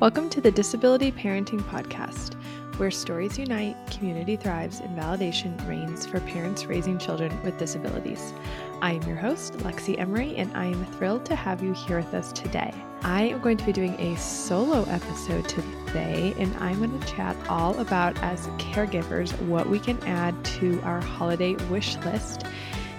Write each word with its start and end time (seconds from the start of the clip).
Welcome 0.00 0.30
to 0.30 0.40
the 0.40 0.52
Disability 0.52 1.10
Parenting 1.10 1.60
Podcast, 1.62 2.34
where 2.76 2.88
stories 2.88 3.36
unite, 3.36 3.76
community 3.90 4.36
thrives, 4.36 4.78
and 4.78 4.96
validation 4.96 5.68
reigns 5.68 6.06
for 6.06 6.20
parents 6.20 6.66
raising 6.66 6.98
children 6.98 7.36
with 7.42 7.58
disabilities. 7.58 8.32
I 8.80 8.92
am 8.92 9.02
your 9.02 9.16
host, 9.16 9.54
Lexi 9.54 9.98
Emery, 9.98 10.36
and 10.36 10.56
I 10.56 10.66
am 10.66 10.86
thrilled 10.86 11.24
to 11.24 11.34
have 11.34 11.64
you 11.64 11.72
here 11.72 11.96
with 11.96 12.14
us 12.14 12.30
today. 12.30 12.72
I 13.02 13.22
am 13.22 13.40
going 13.40 13.56
to 13.56 13.66
be 13.66 13.72
doing 13.72 13.98
a 13.98 14.16
solo 14.16 14.84
episode 14.84 15.48
today, 15.48 16.32
and 16.38 16.54
I'm 16.58 16.78
going 16.78 16.96
to 16.96 17.06
chat 17.08 17.36
all 17.48 17.76
about, 17.80 18.16
as 18.22 18.46
caregivers, 18.50 19.32
what 19.48 19.68
we 19.68 19.80
can 19.80 20.00
add 20.04 20.44
to 20.60 20.80
our 20.82 21.00
holiday 21.00 21.56
wish 21.70 21.96
list 22.04 22.44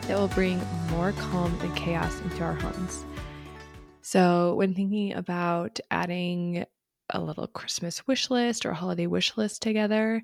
that 0.01 0.19
will 0.19 0.27
bring 0.27 0.61
more 0.89 1.13
calm 1.13 1.57
and 1.61 1.73
chaos 1.77 2.19
into 2.19 2.43
our 2.43 2.55
homes. 2.55 3.05
So, 4.01 4.55
when 4.55 4.73
thinking 4.73 5.13
about 5.13 5.79
adding 5.91 6.65
a 7.09 7.21
little 7.21 7.47
Christmas 7.47 8.05
wish 8.07 8.29
list 8.29 8.65
or 8.65 8.73
holiday 8.73 9.07
wish 9.07 9.37
list 9.37 9.61
together, 9.61 10.23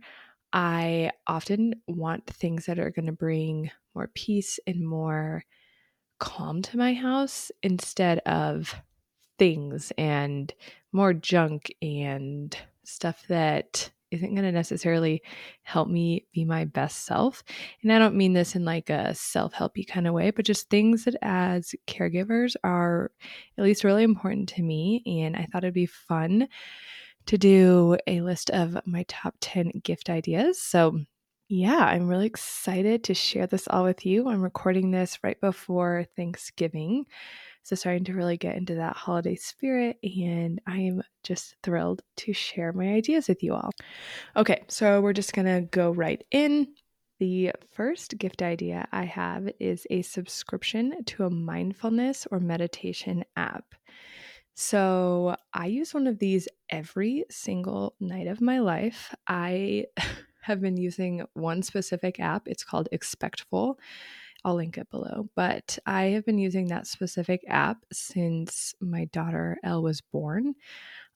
I 0.53 1.11
often 1.27 1.75
want 1.87 2.27
things 2.27 2.65
that 2.65 2.79
are 2.79 2.91
going 2.91 3.07
to 3.07 3.11
bring 3.11 3.71
more 3.93 4.09
peace 4.13 4.59
and 4.67 4.87
more 4.87 5.43
calm 6.19 6.61
to 6.61 6.77
my 6.77 6.93
house 6.93 7.51
instead 7.63 8.19
of 8.19 8.73
things 9.37 9.91
and 9.97 10.53
more 10.91 11.13
junk 11.13 11.73
and 11.81 12.55
stuff 12.83 13.25
that 13.27 13.91
isn't 14.11 14.33
going 14.33 14.45
to 14.45 14.51
necessarily 14.51 15.21
help 15.63 15.87
me 15.87 16.25
be 16.33 16.45
my 16.45 16.65
best 16.65 17.05
self. 17.05 17.43
And 17.81 17.91
I 17.91 17.99
don't 17.99 18.15
mean 18.15 18.33
this 18.33 18.55
in 18.55 18.65
like 18.65 18.89
a 18.89 19.13
self 19.15 19.53
helpy 19.53 19.87
kind 19.87 20.07
of 20.07 20.13
way, 20.13 20.31
but 20.31 20.45
just 20.45 20.69
things 20.69 21.05
that 21.05 21.15
as 21.21 21.75
caregivers 21.87 22.55
are 22.63 23.11
at 23.57 23.63
least 23.63 23.83
really 23.83 24.03
important 24.03 24.49
to 24.49 24.63
me. 24.63 25.03
And 25.05 25.35
I 25.35 25.45
thought 25.45 25.63
it'd 25.63 25.73
be 25.73 25.85
fun 25.85 26.47
to 27.27 27.37
do 27.37 27.97
a 28.07 28.21
list 28.21 28.49
of 28.51 28.77
my 28.85 29.03
top 29.07 29.35
10 29.41 29.81
gift 29.83 30.09
ideas. 30.09 30.61
So, 30.61 30.99
yeah, 31.47 31.77
I'm 31.85 32.07
really 32.07 32.27
excited 32.27 33.03
to 33.05 33.13
share 33.13 33.47
this 33.47 33.67
all 33.67 33.83
with 33.83 34.05
you. 34.05 34.29
I'm 34.29 34.41
recording 34.41 34.91
this 34.91 35.19
right 35.23 35.39
before 35.39 36.05
Thanksgiving. 36.15 37.05
So, 37.65 37.75
starting 37.75 38.03
to 38.03 38.13
really 38.13 38.37
get 38.37 38.57
into 38.57 38.75
that 38.75 38.95
holiday 38.95 39.33
spirit, 39.33 39.97
and 40.03 40.61
I 40.67 40.77
am 40.81 41.01
just 41.23 41.55
thrilled 41.63 42.03
to 42.17 42.31
share 42.31 42.71
my 42.71 42.89
ideas 42.89 43.27
with 43.27 43.41
you 43.41 43.55
all. 43.55 43.71
Okay, 44.35 44.63
so 44.67 45.01
we're 45.01 45.13
just 45.13 45.33
gonna 45.33 45.61
go 45.61 45.89
right 45.89 46.23
in. 46.29 46.67
The 47.19 47.53
first 47.71 48.19
gift 48.19 48.43
idea 48.43 48.87
I 48.91 49.05
have 49.05 49.49
is 49.59 49.87
a 49.89 50.03
subscription 50.03 51.03
to 51.05 51.25
a 51.25 51.31
mindfulness 51.31 52.27
or 52.29 52.39
meditation 52.39 53.25
app. 53.35 53.73
So 54.53 55.35
I 55.51 55.65
use 55.65 55.91
one 55.91 56.05
of 56.05 56.19
these 56.19 56.47
every 56.69 57.25
single 57.31 57.95
night 57.99 58.27
of 58.27 58.41
my 58.41 58.59
life. 58.59 59.15
I 59.27 59.85
have 60.43 60.61
been 60.61 60.77
using 60.77 61.23
one 61.33 61.63
specific 61.63 62.19
app. 62.19 62.43
It's 62.45 62.63
called 62.63 62.89
Expectful. 62.91 63.79
I'll 64.45 64.55
link 64.55 64.77
it 64.77 64.89
below. 64.91 65.27
But 65.35 65.77
I 65.85 66.03
have 66.05 66.25
been 66.25 66.37
using 66.37 66.67
that 66.67 66.87
specific 66.87 67.43
app 67.47 67.77
since 67.91 68.75
my 68.79 69.05
daughter 69.05 69.57
Elle 69.63 69.81
was 69.83 70.01
born. 70.01 70.53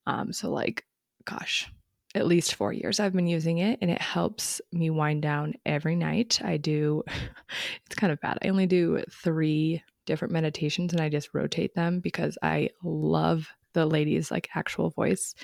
Um, 0.08 0.33
so, 0.33 0.49
like, 0.49 0.86
gosh, 1.25 1.71
at 2.16 2.25
least 2.25 2.55
four 2.55 2.73
years 2.73 2.99
I've 2.99 3.13
been 3.13 3.27
using 3.27 3.59
it, 3.59 3.77
and 3.81 3.91
it 3.91 4.02
helps 4.02 4.61
me 4.73 4.89
wind 4.89 5.21
down 5.21 5.53
every 5.66 5.95
night. 5.95 6.41
I 6.44 6.58
do, 6.58 7.03
it's 7.86 7.95
kind 7.95 8.11
of 8.11 8.19
bad. 8.19 8.39
I 8.44 8.49
only 8.49 8.66
do 8.66 9.03
three 9.11 9.83
different 10.08 10.33
meditations 10.33 10.91
and 10.91 10.99
I 11.02 11.08
just 11.08 11.30
rotate 11.36 11.75
them 11.75 11.99
because 11.99 12.36
I 12.41 12.71
love 12.83 13.47
the 13.73 13.86
lady's 13.86 14.31
like 14.31 14.49
actual 14.55 14.89
voice. 14.89 15.36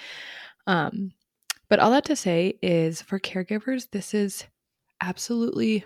Um, 0.65 1.11
but 1.69 1.79
all 1.79 1.91
that 1.91 2.05
to 2.05 2.15
say 2.15 2.57
is 2.63 3.03
for 3.03 3.19
caregivers, 3.19 3.89
this 3.91 4.15
is 4.15 4.45
absolutely 5.01 5.85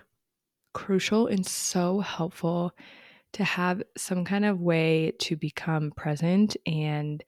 crucial 0.80 1.28
and 1.28 1.46
so 1.46 2.00
helpful 2.00 2.72
to 3.34 3.44
have 3.44 3.84
some 3.98 4.24
kind 4.24 4.46
of 4.46 4.62
way 4.62 5.12
to 5.20 5.36
become 5.36 5.92
present. 5.92 6.56
And 6.66 7.22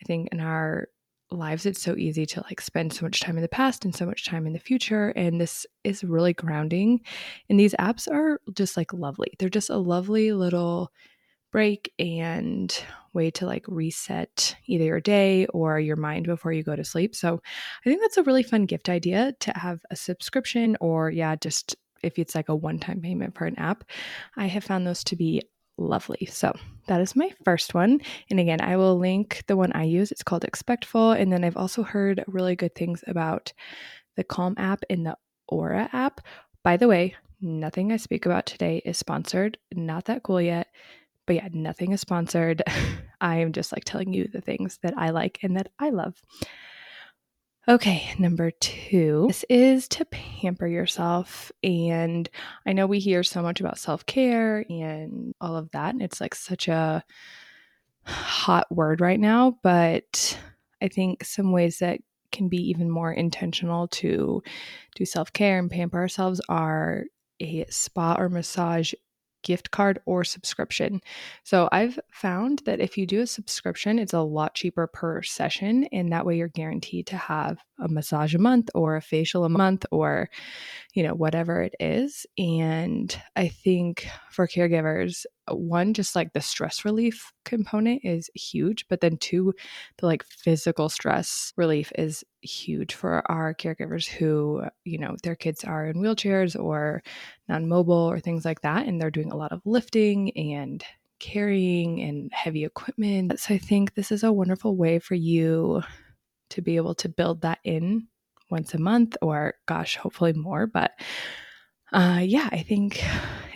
I 0.00 0.04
think 0.04 0.28
in 0.30 0.38
our 0.38 0.86
lives 1.32 1.66
it's 1.66 1.82
so 1.82 1.96
easy 1.96 2.26
to 2.26 2.42
like 2.42 2.60
spend 2.60 2.92
so 2.92 3.04
much 3.04 3.20
time 3.20 3.36
in 3.36 3.42
the 3.42 3.48
past 3.48 3.84
and 3.84 3.94
so 3.94 4.06
much 4.06 4.26
time 4.26 4.46
in 4.46 4.52
the 4.52 4.58
future 4.58 5.08
and 5.16 5.40
this 5.40 5.66
is 5.82 6.04
really 6.04 6.34
grounding 6.34 7.00
and 7.48 7.58
these 7.58 7.72
apps 7.80 8.06
are 8.06 8.38
just 8.52 8.76
like 8.76 8.92
lovely 8.92 9.32
they're 9.38 9.48
just 9.48 9.70
a 9.70 9.76
lovely 9.78 10.34
little 10.34 10.92
break 11.50 11.90
and 11.98 12.84
way 13.14 13.30
to 13.30 13.46
like 13.46 13.64
reset 13.66 14.54
either 14.66 14.84
your 14.84 15.00
day 15.00 15.46
or 15.46 15.80
your 15.80 15.96
mind 15.96 16.26
before 16.26 16.52
you 16.52 16.62
go 16.62 16.76
to 16.76 16.84
sleep 16.84 17.16
so 17.16 17.40
i 17.86 17.88
think 17.88 18.02
that's 18.02 18.18
a 18.18 18.22
really 18.24 18.42
fun 18.42 18.66
gift 18.66 18.90
idea 18.90 19.32
to 19.40 19.50
have 19.56 19.80
a 19.90 19.96
subscription 19.96 20.76
or 20.82 21.10
yeah 21.10 21.34
just 21.34 21.76
if 22.02 22.18
it's 22.18 22.34
like 22.34 22.48
a 22.48 22.54
one-time 22.54 23.00
payment 23.00 23.34
for 23.36 23.46
an 23.46 23.58
app 23.58 23.84
i 24.36 24.46
have 24.46 24.64
found 24.64 24.86
those 24.86 25.04
to 25.04 25.16
be 25.16 25.42
lovely. 25.78 26.26
So 26.30 26.54
that 26.86 27.00
is 27.00 27.16
my 27.16 27.30
first 27.44 27.74
one. 27.74 28.00
And 28.30 28.40
again, 28.40 28.60
I 28.60 28.76
will 28.76 28.98
link 28.98 29.42
the 29.46 29.56
one 29.56 29.72
I 29.72 29.84
use. 29.84 30.12
It's 30.12 30.22
called 30.22 30.44
Expectful. 30.44 31.12
And 31.12 31.32
then 31.32 31.44
I've 31.44 31.56
also 31.56 31.82
heard 31.82 32.24
really 32.26 32.56
good 32.56 32.74
things 32.74 33.02
about 33.06 33.52
the 34.16 34.24
Calm 34.24 34.54
app 34.58 34.84
and 34.90 35.06
the 35.06 35.16
Aura 35.48 35.88
app. 35.92 36.20
By 36.62 36.76
the 36.76 36.88
way, 36.88 37.14
nothing 37.40 37.92
I 37.92 37.96
speak 37.96 38.26
about 38.26 38.46
today 38.46 38.82
is 38.84 38.98
sponsored. 38.98 39.58
Not 39.72 40.06
that 40.06 40.22
cool 40.22 40.40
yet. 40.40 40.68
But 41.26 41.36
yeah, 41.36 41.48
nothing 41.52 41.92
is 41.92 42.00
sponsored. 42.00 42.62
I 43.20 43.36
am 43.38 43.52
just 43.52 43.72
like 43.72 43.84
telling 43.84 44.12
you 44.12 44.28
the 44.28 44.40
things 44.40 44.78
that 44.82 44.94
I 44.96 45.10
like 45.10 45.38
and 45.42 45.56
that 45.56 45.70
I 45.78 45.90
love. 45.90 46.20
Okay, 47.68 48.12
number 48.18 48.50
two, 48.50 49.26
this 49.28 49.44
is 49.48 49.86
to 49.88 50.04
pamper 50.06 50.66
yourself. 50.66 51.52
And 51.62 52.28
I 52.66 52.72
know 52.72 52.88
we 52.88 52.98
hear 52.98 53.22
so 53.22 53.40
much 53.40 53.60
about 53.60 53.78
self 53.78 54.04
care 54.04 54.66
and 54.68 55.32
all 55.40 55.56
of 55.56 55.70
that. 55.70 55.94
And 55.94 56.02
it's 56.02 56.20
like 56.20 56.34
such 56.34 56.66
a 56.66 57.04
hot 58.04 58.66
word 58.74 59.00
right 59.00 59.20
now. 59.20 59.58
But 59.62 60.36
I 60.82 60.88
think 60.88 61.22
some 61.22 61.52
ways 61.52 61.78
that 61.78 62.00
can 62.32 62.48
be 62.48 62.56
even 62.68 62.90
more 62.90 63.12
intentional 63.12 63.86
to 63.88 64.42
do 64.96 65.04
self 65.04 65.32
care 65.32 65.60
and 65.60 65.70
pamper 65.70 66.00
ourselves 66.00 66.40
are 66.48 67.04
a 67.38 67.64
spa 67.70 68.16
or 68.18 68.28
massage 68.28 68.92
gift 69.42 69.70
card 69.70 70.00
or 70.06 70.24
subscription. 70.24 71.00
So 71.44 71.68
I've 71.72 71.98
found 72.12 72.62
that 72.66 72.80
if 72.80 72.96
you 72.96 73.06
do 73.06 73.20
a 73.20 73.26
subscription, 73.26 73.98
it's 73.98 74.12
a 74.12 74.20
lot 74.20 74.54
cheaper 74.54 74.86
per 74.86 75.22
session. 75.22 75.84
And 75.92 76.12
that 76.12 76.26
way 76.26 76.36
you're 76.36 76.48
guaranteed 76.48 77.06
to 77.08 77.16
have 77.16 77.58
a 77.78 77.88
massage 77.88 78.34
a 78.34 78.38
month 78.38 78.70
or 78.74 78.96
a 78.96 79.02
facial 79.02 79.44
a 79.44 79.48
month 79.48 79.84
or, 79.90 80.30
you 80.94 81.02
know, 81.02 81.14
whatever 81.14 81.62
it 81.62 81.74
is. 81.80 82.26
And 82.38 83.16
I 83.36 83.48
think 83.48 84.06
for 84.30 84.46
caregivers, 84.46 85.24
one, 85.50 85.94
just 85.94 86.14
like 86.14 86.32
the 86.32 86.40
stress 86.40 86.84
relief 86.84 87.32
component 87.44 88.02
is 88.04 88.30
huge, 88.34 88.86
but 88.88 89.00
then 89.00 89.16
two, 89.16 89.52
the 89.98 90.06
like 90.06 90.24
physical 90.24 90.88
stress 90.88 91.52
relief 91.56 91.92
is 91.98 92.24
huge 92.40 92.94
for 92.94 93.28
our 93.30 93.54
caregivers 93.54 94.06
who, 94.06 94.62
you 94.84 94.98
know, 94.98 95.16
their 95.22 95.34
kids 95.34 95.64
are 95.64 95.86
in 95.86 95.96
wheelchairs 95.96 96.58
or 96.58 97.02
non 97.48 97.68
mobile 97.68 97.94
or 97.94 98.20
things 98.20 98.44
like 98.44 98.60
that. 98.62 98.86
And 98.86 99.00
they're 99.00 99.10
doing 99.10 99.32
a 99.32 99.36
lot 99.36 99.52
of 99.52 99.62
lifting 99.64 100.36
and 100.36 100.84
carrying 101.18 102.00
and 102.02 102.30
heavy 102.32 102.64
equipment. 102.64 103.38
So 103.38 103.54
I 103.54 103.58
think 103.58 103.94
this 103.94 104.12
is 104.12 104.22
a 104.22 104.32
wonderful 104.32 104.76
way 104.76 104.98
for 104.98 105.14
you 105.14 105.82
to 106.50 106.62
be 106.62 106.76
able 106.76 106.94
to 106.96 107.08
build 107.08 107.42
that 107.42 107.58
in 107.64 108.08
once 108.50 108.74
a 108.74 108.78
month 108.78 109.16
or 109.22 109.54
gosh, 109.66 109.96
hopefully 109.96 110.32
more. 110.32 110.66
But 110.66 110.92
uh, 111.92 112.20
yeah, 112.24 112.48
I 112.50 112.62
think 112.62 113.02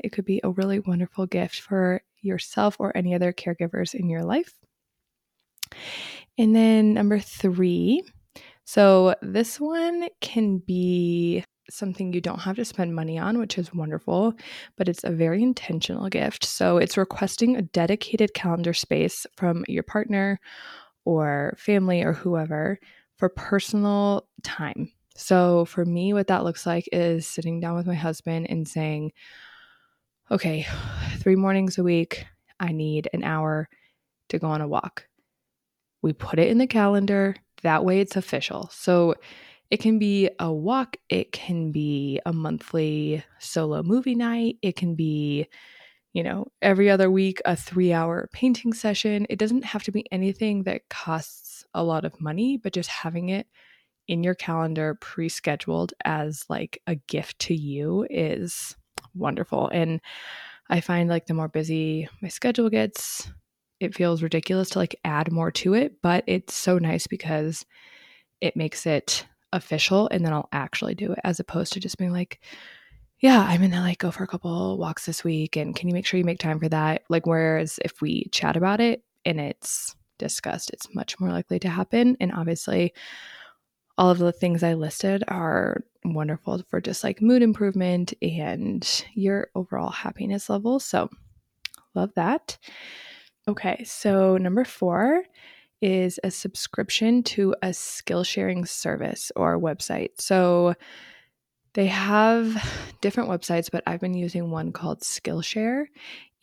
it 0.06 0.12
could 0.12 0.24
be 0.24 0.40
a 0.42 0.50
really 0.50 0.80
wonderful 0.80 1.26
gift 1.26 1.60
for 1.60 2.00
yourself 2.22 2.76
or 2.78 2.96
any 2.96 3.14
other 3.14 3.32
caregivers 3.32 3.94
in 3.94 4.08
your 4.08 4.24
life. 4.24 4.54
And 6.38 6.54
then 6.54 6.94
number 6.94 7.18
three, 7.18 8.02
so 8.64 9.14
this 9.22 9.60
one 9.60 10.08
can 10.20 10.58
be 10.58 11.44
something 11.70 12.12
you 12.12 12.20
don't 12.20 12.40
have 12.40 12.56
to 12.56 12.64
spend 12.64 12.94
money 12.94 13.18
on, 13.18 13.38
which 13.38 13.58
is 13.58 13.74
wonderful, 13.74 14.34
but 14.76 14.88
it's 14.88 15.04
a 15.04 15.10
very 15.10 15.42
intentional 15.42 16.08
gift. 16.08 16.44
So 16.44 16.78
it's 16.78 16.96
requesting 16.96 17.56
a 17.56 17.62
dedicated 17.62 18.34
calendar 18.34 18.72
space 18.72 19.26
from 19.36 19.64
your 19.66 19.82
partner 19.82 20.38
or 21.04 21.56
family 21.58 22.02
or 22.02 22.12
whoever 22.12 22.78
for 23.16 23.28
personal 23.28 24.28
time. 24.42 24.92
So 25.16 25.64
for 25.64 25.84
me, 25.84 26.12
what 26.12 26.26
that 26.26 26.44
looks 26.44 26.66
like 26.66 26.88
is 26.92 27.26
sitting 27.26 27.58
down 27.58 27.76
with 27.76 27.86
my 27.86 27.94
husband 27.94 28.46
and 28.50 28.68
saying, 28.68 29.12
okay, 30.30 30.66
three 31.18 31.36
mornings 31.36 31.78
a 31.78 31.82
week, 31.82 32.26
I 32.58 32.72
need 32.72 33.08
an 33.12 33.24
hour 33.24 33.68
to 34.28 34.38
go 34.38 34.48
on 34.48 34.60
a 34.60 34.68
walk. 34.68 35.06
We 36.02 36.12
put 36.12 36.38
it 36.38 36.48
in 36.48 36.58
the 36.58 36.66
calendar. 36.66 37.36
That 37.62 37.84
way 37.84 38.00
it's 38.00 38.16
official. 38.16 38.68
So 38.72 39.14
it 39.70 39.78
can 39.78 39.98
be 39.98 40.30
a 40.38 40.52
walk, 40.52 40.96
it 41.08 41.32
can 41.32 41.72
be 41.72 42.20
a 42.24 42.32
monthly 42.32 43.24
solo 43.40 43.82
movie 43.82 44.14
night, 44.14 44.56
it 44.62 44.76
can 44.76 44.94
be, 44.94 45.48
you 46.12 46.22
know, 46.22 46.46
every 46.62 46.88
other 46.88 47.10
week 47.10 47.42
a 47.44 47.56
three 47.56 47.92
hour 47.92 48.28
painting 48.32 48.72
session. 48.72 49.26
It 49.28 49.38
doesn't 49.38 49.64
have 49.64 49.82
to 49.84 49.90
be 49.90 50.04
anything 50.12 50.62
that 50.64 50.88
costs 50.88 51.64
a 51.74 51.82
lot 51.82 52.04
of 52.04 52.20
money, 52.20 52.56
but 52.56 52.72
just 52.72 52.90
having 52.90 53.30
it 53.30 53.48
in 54.06 54.22
your 54.22 54.36
calendar 54.36 54.96
pre 55.00 55.28
scheduled 55.28 55.92
as 56.04 56.44
like 56.48 56.80
a 56.86 56.94
gift 56.94 57.40
to 57.40 57.54
you 57.54 58.06
is 58.08 58.76
wonderful. 59.16 59.68
And 59.68 60.00
I 60.68 60.80
find 60.80 61.08
like 61.08 61.26
the 61.26 61.34
more 61.34 61.48
busy 61.48 62.08
my 62.20 62.28
schedule 62.28 62.70
gets, 62.70 63.30
it 63.80 63.94
feels 63.94 64.22
ridiculous 64.22 64.70
to 64.70 64.78
like 64.78 64.96
add 65.04 65.30
more 65.30 65.50
to 65.52 65.74
it, 65.74 66.00
but 66.02 66.24
it's 66.26 66.54
so 66.54 66.78
nice 66.78 67.06
because 67.06 67.64
it 68.40 68.56
makes 68.56 68.86
it 68.86 69.26
official 69.52 70.08
and 70.10 70.24
then 70.24 70.32
I'll 70.32 70.48
actually 70.52 70.94
do 70.94 71.12
it 71.12 71.18
as 71.24 71.40
opposed 71.40 71.72
to 71.74 71.80
just 71.80 71.98
being 71.98 72.12
like, 72.12 72.40
yeah, 73.20 73.40
I'm 73.40 73.60
gonna 73.62 73.80
like 73.80 73.98
go 73.98 74.10
for 74.10 74.24
a 74.24 74.28
couple 74.28 74.76
walks 74.76 75.06
this 75.06 75.24
week 75.24 75.56
and 75.56 75.74
can 75.74 75.88
you 75.88 75.94
make 75.94 76.06
sure 76.06 76.18
you 76.18 76.24
make 76.24 76.38
time 76.38 76.58
for 76.58 76.68
that? 76.68 77.02
Like, 77.08 77.26
whereas 77.26 77.78
if 77.84 78.00
we 78.00 78.28
chat 78.32 78.56
about 78.56 78.80
it 78.80 79.02
and 79.24 79.40
it's 79.40 79.94
discussed, 80.18 80.70
it's 80.70 80.94
much 80.94 81.18
more 81.18 81.30
likely 81.30 81.58
to 81.60 81.68
happen. 81.68 82.16
And 82.20 82.32
obviously, 82.32 82.92
all 83.98 84.10
of 84.10 84.18
the 84.18 84.32
things 84.32 84.62
I 84.62 84.74
listed 84.74 85.24
are 85.28 85.82
wonderful 86.14 86.62
for 86.68 86.80
just 86.80 87.04
like 87.04 87.22
mood 87.22 87.42
improvement 87.42 88.14
and 88.22 89.04
your 89.14 89.48
overall 89.54 89.90
happiness 89.90 90.48
level. 90.48 90.80
So, 90.80 91.10
love 91.94 92.12
that. 92.14 92.58
Okay, 93.48 93.84
so 93.84 94.36
number 94.36 94.64
four 94.64 95.22
is 95.80 96.18
a 96.24 96.30
subscription 96.30 97.22
to 97.22 97.54
a 97.62 97.72
skill 97.72 98.24
sharing 98.24 98.64
service 98.64 99.30
or 99.36 99.60
website. 99.60 100.10
So, 100.18 100.74
they 101.76 101.86
have 101.86 102.56
different 103.02 103.28
websites, 103.28 103.70
but 103.70 103.82
I've 103.86 104.00
been 104.00 104.14
using 104.14 104.50
one 104.50 104.72
called 104.72 105.00
Skillshare. 105.00 105.84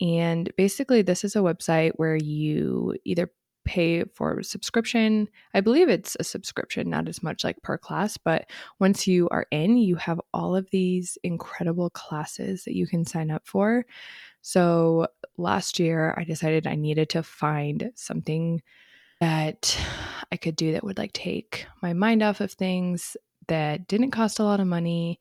And 0.00 0.48
basically, 0.56 1.02
this 1.02 1.24
is 1.24 1.34
a 1.34 1.40
website 1.40 1.90
where 1.96 2.14
you 2.14 2.94
either 3.04 3.32
pay 3.64 4.04
for 4.04 4.42
subscription. 4.42 5.28
I 5.54 5.60
believe 5.60 5.88
it's 5.88 6.16
a 6.20 6.24
subscription, 6.24 6.90
not 6.90 7.08
as 7.08 7.22
much 7.22 7.44
like 7.44 7.62
per 7.62 7.78
class, 7.78 8.16
but 8.16 8.50
once 8.78 9.06
you 9.06 9.28
are 9.30 9.46
in, 9.50 9.76
you 9.76 9.96
have 9.96 10.20
all 10.32 10.54
of 10.54 10.68
these 10.70 11.18
incredible 11.22 11.90
classes 11.90 12.64
that 12.64 12.76
you 12.76 12.86
can 12.86 13.04
sign 13.04 13.30
up 13.30 13.46
for. 13.46 13.86
So 14.42 15.08
last 15.38 15.78
year, 15.78 16.14
I 16.16 16.24
decided 16.24 16.66
I 16.66 16.74
needed 16.74 17.08
to 17.10 17.22
find 17.22 17.90
something 17.94 18.62
that 19.20 19.78
I 20.30 20.36
could 20.36 20.56
do 20.56 20.72
that 20.72 20.84
would 20.84 20.98
like 20.98 21.12
take 21.12 21.66
my 21.82 21.92
mind 21.92 22.22
off 22.22 22.40
of 22.40 22.52
things 22.52 23.16
that 23.48 23.88
didn't 23.88 24.10
cost 24.10 24.38
a 24.38 24.44
lot 24.44 24.60
of 24.60 24.66
money 24.66 25.20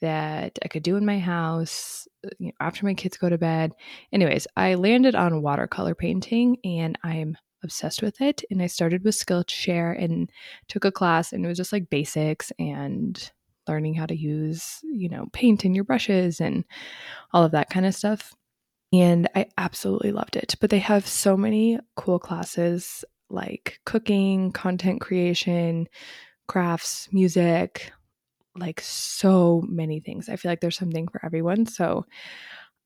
that 0.00 0.58
I 0.62 0.68
could 0.68 0.82
do 0.82 0.96
in 0.96 1.04
my 1.04 1.18
house 1.18 2.08
you 2.38 2.46
know, 2.48 2.52
after 2.60 2.86
my 2.86 2.94
kids 2.94 3.16
go 3.16 3.28
to 3.28 3.38
bed. 3.38 3.72
Anyways, 4.12 4.46
I 4.56 4.74
landed 4.74 5.14
on 5.14 5.42
watercolor 5.42 5.94
painting 5.94 6.56
and 6.64 6.98
I'm 7.02 7.36
obsessed 7.62 8.02
with 8.02 8.20
it. 8.20 8.42
And 8.50 8.62
I 8.62 8.66
started 8.66 9.04
with 9.04 9.14
Skillshare 9.14 10.02
and 10.02 10.30
took 10.68 10.84
a 10.84 10.92
class, 10.92 11.32
and 11.32 11.44
it 11.44 11.48
was 11.48 11.58
just 11.58 11.72
like 11.72 11.90
basics 11.90 12.52
and 12.58 13.30
learning 13.68 13.94
how 13.94 14.06
to 14.06 14.16
use, 14.16 14.80
you 14.82 15.08
know, 15.08 15.26
paint 15.32 15.64
in 15.64 15.74
your 15.74 15.84
brushes 15.84 16.40
and 16.40 16.64
all 17.32 17.44
of 17.44 17.52
that 17.52 17.70
kind 17.70 17.86
of 17.86 17.94
stuff. 17.94 18.34
And 18.92 19.28
I 19.34 19.46
absolutely 19.56 20.12
loved 20.12 20.36
it. 20.36 20.56
But 20.60 20.70
they 20.70 20.80
have 20.80 21.06
so 21.06 21.36
many 21.36 21.78
cool 21.96 22.18
classes 22.18 23.04
like 23.28 23.78
cooking, 23.86 24.50
content 24.50 25.00
creation, 25.00 25.88
crafts, 26.48 27.08
music, 27.12 27.92
like 28.56 28.80
so 28.80 29.62
many 29.68 30.00
things. 30.00 30.28
I 30.28 30.36
feel 30.36 30.50
like 30.50 30.60
there's 30.60 30.76
something 30.76 31.06
for 31.06 31.24
everyone. 31.24 31.66
So 31.66 32.06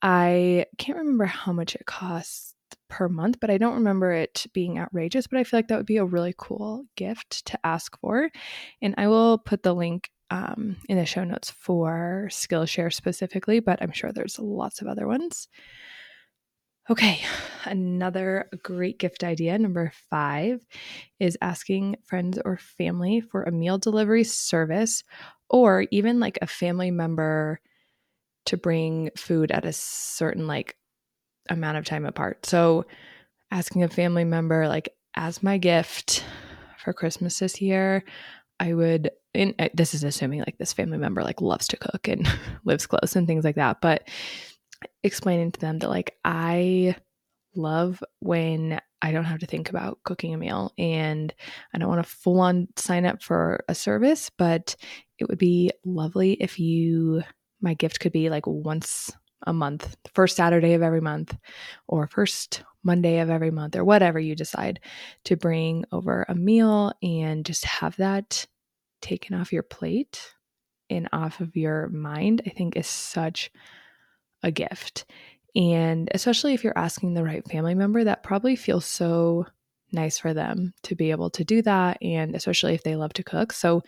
I 0.02 0.66
can't 0.76 0.98
remember 0.98 1.24
how 1.24 1.52
much 1.52 1.74
it 1.74 1.86
costs 1.86 2.53
per 2.94 3.08
month, 3.08 3.40
but 3.40 3.50
I 3.50 3.58
don't 3.58 3.74
remember 3.74 4.12
it 4.12 4.46
being 4.52 4.78
outrageous. 4.78 5.26
But 5.26 5.40
I 5.40 5.44
feel 5.44 5.58
like 5.58 5.66
that 5.66 5.76
would 5.76 5.84
be 5.84 5.96
a 5.96 6.04
really 6.04 6.32
cool 6.38 6.84
gift 6.94 7.44
to 7.46 7.58
ask 7.66 7.98
for. 7.98 8.30
And 8.80 8.94
I 8.96 9.08
will 9.08 9.36
put 9.36 9.64
the 9.64 9.74
link 9.74 10.10
um, 10.30 10.76
in 10.88 10.96
the 10.96 11.04
show 11.04 11.24
notes 11.24 11.50
for 11.50 12.28
Skillshare 12.30 12.92
specifically, 12.92 13.58
but 13.58 13.82
I'm 13.82 13.90
sure 13.90 14.12
there's 14.12 14.38
lots 14.38 14.80
of 14.80 14.86
other 14.86 15.08
ones. 15.08 15.48
Okay, 16.88 17.20
another 17.64 18.48
great 18.62 19.00
gift 19.00 19.24
idea, 19.24 19.58
number 19.58 19.90
five, 20.08 20.64
is 21.18 21.36
asking 21.42 21.96
friends 22.04 22.38
or 22.44 22.58
family 22.58 23.20
for 23.20 23.42
a 23.42 23.50
meal 23.50 23.76
delivery 23.76 24.22
service 24.22 25.02
or 25.50 25.86
even 25.90 26.20
like 26.20 26.38
a 26.40 26.46
family 26.46 26.92
member 26.92 27.58
to 28.46 28.56
bring 28.56 29.10
food 29.16 29.50
at 29.50 29.64
a 29.64 29.72
certain 29.72 30.46
like 30.46 30.76
amount 31.48 31.78
of 31.78 31.84
time 31.84 32.06
apart. 32.06 32.46
So 32.46 32.86
asking 33.50 33.82
a 33.82 33.88
family 33.88 34.24
member, 34.24 34.68
like, 34.68 34.94
as 35.16 35.42
my 35.42 35.58
gift 35.58 36.24
for 36.78 36.92
Christmas 36.92 37.38
this 37.38 37.60
year, 37.60 38.04
I 38.58 38.74
would, 38.74 39.10
and 39.34 39.54
uh, 39.58 39.68
this 39.74 39.94
is 39.94 40.04
assuming 40.04 40.40
like 40.40 40.58
this 40.58 40.72
family 40.72 40.98
member 40.98 41.22
like 41.22 41.40
loves 41.40 41.68
to 41.68 41.76
cook 41.76 42.08
and 42.08 42.28
lives 42.64 42.86
close 42.86 43.16
and 43.16 43.26
things 43.26 43.44
like 43.44 43.56
that, 43.56 43.80
but 43.80 44.08
explaining 45.02 45.52
to 45.52 45.60
them 45.60 45.78
that 45.78 45.88
like 45.88 46.16
I 46.24 46.96
love 47.56 48.02
when 48.20 48.80
I 49.02 49.12
don't 49.12 49.24
have 49.24 49.40
to 49.40 49.46
think 49.46 49.70
about 49.70 49.98
cooking 50.04 50.34
a 50.34 50.38
meal 50.38 50.72
and 50.78 51.32
I 51.72 51.78
don't 51.78 51.88
want 51.88 52.04
to 52.04 52.10
full 52.10 52.40
on 52.40 52.68
sign 52.76 53.06
up 53.06 53.22
for 53.22 53.64
a 53.68 53.74
service, 53.74 54.30
but 54.36 54.76
it 55.18 55.28
would 55.28 55.38
be 55.38 55.70
lovely 55.84 56.32
if 56.34 56.58
you, 56.58 57.22
my 57.60 57.74
gift 57.74 58.00
could 58.00 58.12
be 58.12 58.30
like 58.30 58.46
once 58.46 59.12
a 59.44 59.52
month, 59.52 59.96
first 60.14 60.36
Saturday 60.36 60.74
of 60.74 60.82
every 60.82 61.00
month, 61.00 61.36
or 61.88 62.06
first 62.06 62.62
Monday 62.82 63.20
of 63.20 63.30
every 63.30 63.50
month, 63.50 63.76
or 63.76 63.84
whatever 63.84 64.18
you 64.18 64.34
decide 64.34 64.80
to 65.24 65.36
bring 65.36 65.84
over 65.92 66.24
a 66.28 66.34
meal 66.34 66.92
and 67.02 67.44
just 67.44 67.64
have 67.64 67.96
that 67.96 68.46
taken 69.00 69.34
off 69.34 69.52
your 69.52 69.62
plate 69.62 70.34
and 70.90 71.08
off 71.12 71.40
of 71.40 71.56
your 71.56 71.88
mind, 71.88 72.42
I 72.46 72.50
think 72.50 72.76
is 72.76 72.86
such 72.86 73.50
a 74.42 74.50
gift. 74.50 75.06
And 75.56 76.08
especially 76.12 76.54
if 76.54 76.64
you're 76.64 76.78
asking 76.78 77.14
the 77.14 77.24
right 77.24 77.46
family 77.48 77.74
member, 77.74 78.04
that 78.04 78.22
probably 78.22 78.56
feels 78.56 78.84
so 78.84 79.46
nice 79.92 80.18
for 80.18 80.34
them 80.34 80.74
to 80.82 80.94
be 80.94 81.10
able 81.10 81.30
to 81.30 81.44
do 81.44 81.62
that. 81.62 81.98
And 82.02 82.34
especially 82.34 82.74
if 82.74 82.82
they 82.82 82.96
love 82.96 83.12
to 83.14 83.22
cook. 83.22 83.52
So 83.52 83.82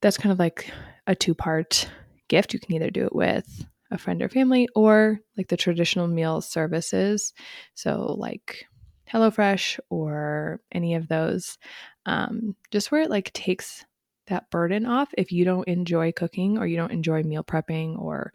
that's 0.00 0.18
kind 0.18 0.32
of 0.32 0.38
like 0.38 0.70
a 1.06 1.14
two 1.14 1.34
part 1.34 1.88
gift. 2.28 2.52
You 2.52 2.60
can 2.60 2.74
either 2.74 2.90
do 2.90 3.06
it 3.06 3.14
with 3.14 3.66
a 3.90 3.98
friend 3.98 4.22
or 4.22 4.28
family, 4.28 4.68
or 4.74 5.20
like 5.36 5.48
the 5.48 5.56
traditional 5.56 6.08
meal 6.08 6.40
services. 6.40 7.32
So, 7.74 8.14
like 8.18 8.66
HelloFresh 9.12 9.78
or 9.90 10.60
any 10.72 10.94
of 10.94 11.08
those, 11.08 11.58
um, 12.06 12.54
just 12.70 12.90
where 12.92 13.02
it 13.02 13.10
like 13.10 13.32
takes 13.32 13.84
that 14.28 14.50
burden 14.50 14.86
off 14.86 15.08
if 15.16 15.32
you 15.32 15.44
don't 15.44 15.68
enjoy 15.68 16.12
cooking 16.12 16.58
or 16.58 16.66
you 16.66 16.76
don't 16.76 16.92
enjoy 16.92 17.22
meal 17.22 17.44
prepping 17.44 17.98
or 17.98 18.32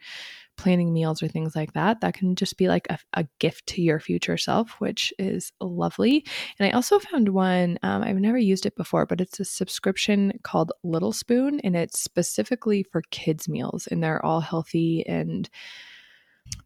planning 0.58 0.94
meals 0.94 1.24
or 1.24 1.28
things 1.28 1.56
like 1.56 1.74
that. 1.74 2.02
That 2.02 2.14
can 2.14 2.36
just 2.36 2.58
be 2.58 2.68
like 2.68 2.88
a, 2.90 3.00
a 3.14 3.28
gift 3.40 3.66
to 3.68 3.82
your 3.82 4.00
future 4.00 4.38
self, 4.38 4.80
which 4.80 5.14
is 5.18 5.52
lovely. 5.60 6.26
And 6.60 6.68
I 6.68 6.72
also 6.72 7.00
found 7.00 7.30
one, 7.30 7.80
um, 7.84 8.04
I've 8.04 8.18
never 8.18 8.38
used 8.38 8.66
it 8.66 8.76
before, 8.76 9.06
but 9.06 9.22
it's 9.22 9.40
a 9.40 9.46
subscription 9.46 10.40
called 10.44 10.72
Little 10.84 11.14
Spoon, 11.14 11.60
and 11.62 11.76
it's 11.76 12.00
specifically 12.00 12.84
for 12.84 13.02
kids' 13.10 13.50
meals, 13.50 13.88
and 13.88 14.04
they're 14.04 14.24
all 14.24 14.42
healthy 14.42 15.06
and 15.08 15.50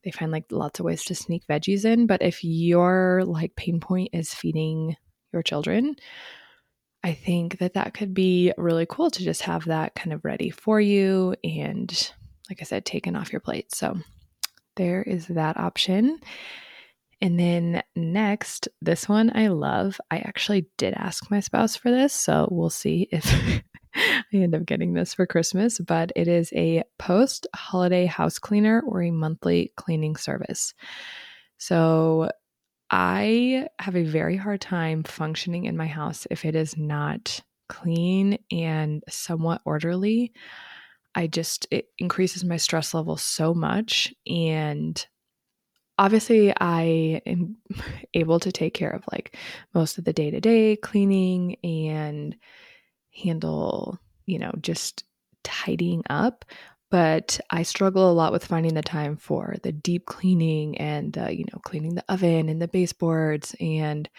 they 0.04 0.12
find 0.12 0.32
like 0.32 0.46
lots 0.52 0.80
of 0.80 0.86
ways 0.86 1.04
to 1.06 1.16
sneak 1.16 1.46
veggies 1.48 1.86
in. 1.86 2.08
But 2.08 2.22
if 2.22 2.44
your 2.44 3.24
like 3.26 3.56
pain 3.56 3.80
point 3.80 4.10
is 4.14 4.34
feeding 4.34 4.96
your 5.32 5.44
children, 5.44 5.96
I 7.08 7.14
think 7.14 7.60
that 7.60 7.76
that 7.76 7.94
could 7.94 8.14
be 8.14 8.52
really 8.58 8.86
cool 8.86 9.10
to 9.12 9.24
just 9.24 9.44
have 9.44 9.64
that 9.66 9.96
kind 9.96 10.12
of 10.12 10.26
ready 10.26 10.50
for 10.50 10.82
you 10.82 11.36
and 11.42 12.12
like 12.50 12.62
I 12.62 12.66
said, 12.66 12.86
taken 12.86 13.16
off 13.16 13.32
your 13.32 13.40
plate. 13.40 13.74
So 13.74 13.96
there 14.76 15.04
is 15.04 15.28
that 15.28 15.56
option. 15.56 16.20
And 17.22 17.40
then 17.40 17.82
next, 17.96 18.68
this 18.82 19.08
one 19.08 19.32
I 19.34 19.48
love. 19.48 20.02
I 20.12 20.18
actually 20.18 20.68
did 20.78 20.96
ask 20.96 21.32
my 21.32 21.40
spouse 21.40 21.78
for 21.78 21.92
this, 21.92 22.12
so 22.14 22.50
we'll 22.52 22.70
see 22.70 23.08
if 23.10 23.26
I 23.96 24.24
end 24.34 24.54
up 24.54 24.66
getting 24.66 24.94
this 24.94 25.14
for 25.14 25.26
Christmas, 25.26 25.80
but 25.80 26.12
it 26.14 26.28
is 26.28 26.52
a 26.54 26.84
post 27.00 27.48
holiday 27.56 28.06
house 28.06 28.38
cleaner 28.38 28.84
or 28.86 29.02
a 29.02 29.12
monthly 29.12 29.72
cleaning 29.78 30.18
service. 30.18 30.74
So 31.58 32.30
I 32.90 33.68
have 33.80 33.96
a 33.96 34.04
very 34.04 34.38
hard 34.38 34.62
time 34.62 35.04
functioning 35.04 35.66
in 35.66 35.76
my 35.76 35.88
house 35.88 36.26
if 36.32 36.46
it 36.46 36.56
is 36.56 36.78
not 36.78 37.42
clean 37.68 38.40
and 38.52 39.04
somewhat 39.10 39.62
orderly. 39.66 40.32
I 41.16 41.28
just, 41.28 41.68
it 41.72 41.90
increases 41.98 42.46
my 42.46 42.58
stress 42.58 42.94
level 42.94 43.18
so 43.18 43.54
much. 43.54 44.14
And 44.26 45.06
obviously, 45.98 46.54
I 46.60 47.22
am 47.26 47.58
able 48.14 48.40
to 48.40 48.52
take 48.52 48.74
care 48.74 48.92
of 48.92 49.04
like 49.12 49.36
most 49.74 49.98
of 49.98 50.06
the 50.06 50.14
day 50.14 50.32
to 50.32 50.40
day 50.40 50.76
cleaning 50.76 51.56
and 51.64 52.36
handle, 53.14 54.00
you 54.26 54.40
know, 54.40 54.54
just 54.62 55.04
tidying 55.44 56.04
up. 56.10 56.46
But 56.90 57.40
I 57.50 57.64
struggle 57.64 58.10
a 58.10 58.14
lot 58.14 58.32
with 58.32 58.46
finding 58.46 58.74
the 58.74 58.82
time 58.82 59.18
for 59.18 59.56
the 59.62 59.72
deep 59.72 60.06
cleaning 60.06 60.78
and, 60.78 61.16
you 61.30 61.46
know, 61.52 61.60
cleaning 61.64 61.96
the 61.96 62.06
oven 62.08 62.48
and 62.50 62.62
the 62.62 62.68
baseboards 62.68 63.56
and 63.60 64.10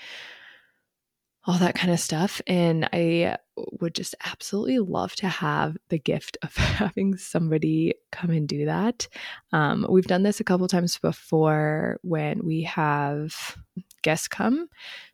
all 1.49 1.57
that 1.59 1.75
kind 1.75 1.91
of 1.91 1.99
stuff. 1.99 2.43
And 2.47 2.87
I 2.93 3.39
would 3.81 3.95
just 3.95 4.15
absolutely 4.25 4.81
love 4.81 5.15
to 5.17 5.29
have 5.29 5.79
the 5.89 5.99
gift 5.99 6.37
of 6.43 6.55
having 6.57 7.17
somebody 7.17 7.95
come 8.13 8.31
and 8.31 8.47
do 8.47 8.67
that. 8.67 9.09
Um, 9.53 9.87
we've 9.89 10.07
done 10.07 10.25
this 10.25 10.41
a 10.41 10.45
couple 10.45 10.69
times 10.69 10.99
before 10.99 11.99
when 12.03 12.45
we 12.45 12.63
have 12.65 13.57
guests 14.03 14.29
come 14.29 14.69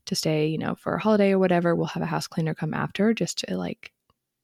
to 0.07 0.17
stay, 0.17 0.49
you 0.49 0.59
know, 0.59 0.75
for 0.75 0.97
a 0.97 1.01
holiday 1.01 1.31
or 1.31 1.39
whatever. 1.39 1.75
We'll 1.75 1.87
have 1.87 2.03
a 2.03 2.07
house 2.07 2.27
cleaner 2.27 2.55
come 2.55 2.75
after 2.75 3.15
just 3.15 3.39
to 3.47 3.57
like 3.57 3.93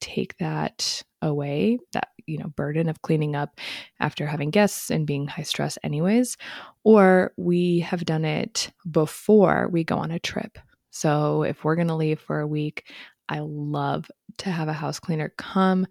take 0.01 0.37
that 0.39 1.03
away, 1.23 1.79
that, 1.93 2.09
you 2.27 2.39
know, 2.39 2.49
burden 2.49 2.89
of 2.89 3.03
cleaning 3.03 3.35
up 3.35 3.59
after 3.99 4.27
having 4.27 4.51
guests 4.51 4.91
and 4.91 5.07
being 5.07 5.27
high 5.27 5.43
stress, 5.43 5.79
anyways. 5.83 6.37
Or 6.85 7.33
we 7.37 7.81
have 7.81 8.05
done 8.05 8.25
it 8.25 8.71
before 8.91 9.69
we 9.71 9.85
go 9.85 9.97
on 9.97 10.11
a 10.11 10.19
trip. 10.19 10.59
So 10.91 11.43
if 11.43 11.65
we're 11.65 11.77
going 11.77 11.89
to 11.89 11.95
leave 11.95 12.21
for 12.21 12.41
a 12.41 12.47
week, 12.47 12.91
I 13.29 13.41
love 13.41 14.11
to 14.39 14.51
have 14.51 14.69
a 14.69 14.73
house 14.73 14.99
cleaner 14.99 15.33
come. 15.37 15.87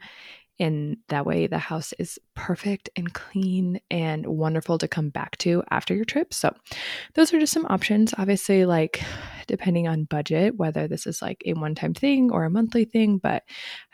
And 0.62 0.98
that 1.08 1.26
way, 1.26 1.48
the 1.48 1.58
house 1.58 1.94
is 2.00 2.20
perfect 2.36 2.90
and 2.98 3.14
clean 3.14 3.80
and 3.90 4.26
wonderful 4.26 4.78
to 4.80 4.90
come 4.90 5.10
back 5.10 5.38
to 5.38 5.64
after 5.72 5.96
your 5.96 6.04
trip. 6.04 6.34
So, 6.34 6.54
those 7.14 7.34
are 7.34 7.40
just 7.40 7.54
some 7.54 7.66
options. 7.70 8.14
Obviously, 8.18 8.66
like 8.66 9.02
depending 9.50 9.88
on 9.88 10.04
budget, 10.04 10.56
whether 10.58 10.88
this 10.88 11.08
is 11.08 11.24
like 11.24 11.42
a 11.44 11.54
one 11.54 11.74
time 11.74 11.96
thing 11.96 12.32
or 12.32 12.46
a 12.46 12.52
monthly 12.52 12.86
thing, 12.86 13.18
but 13.18 13.42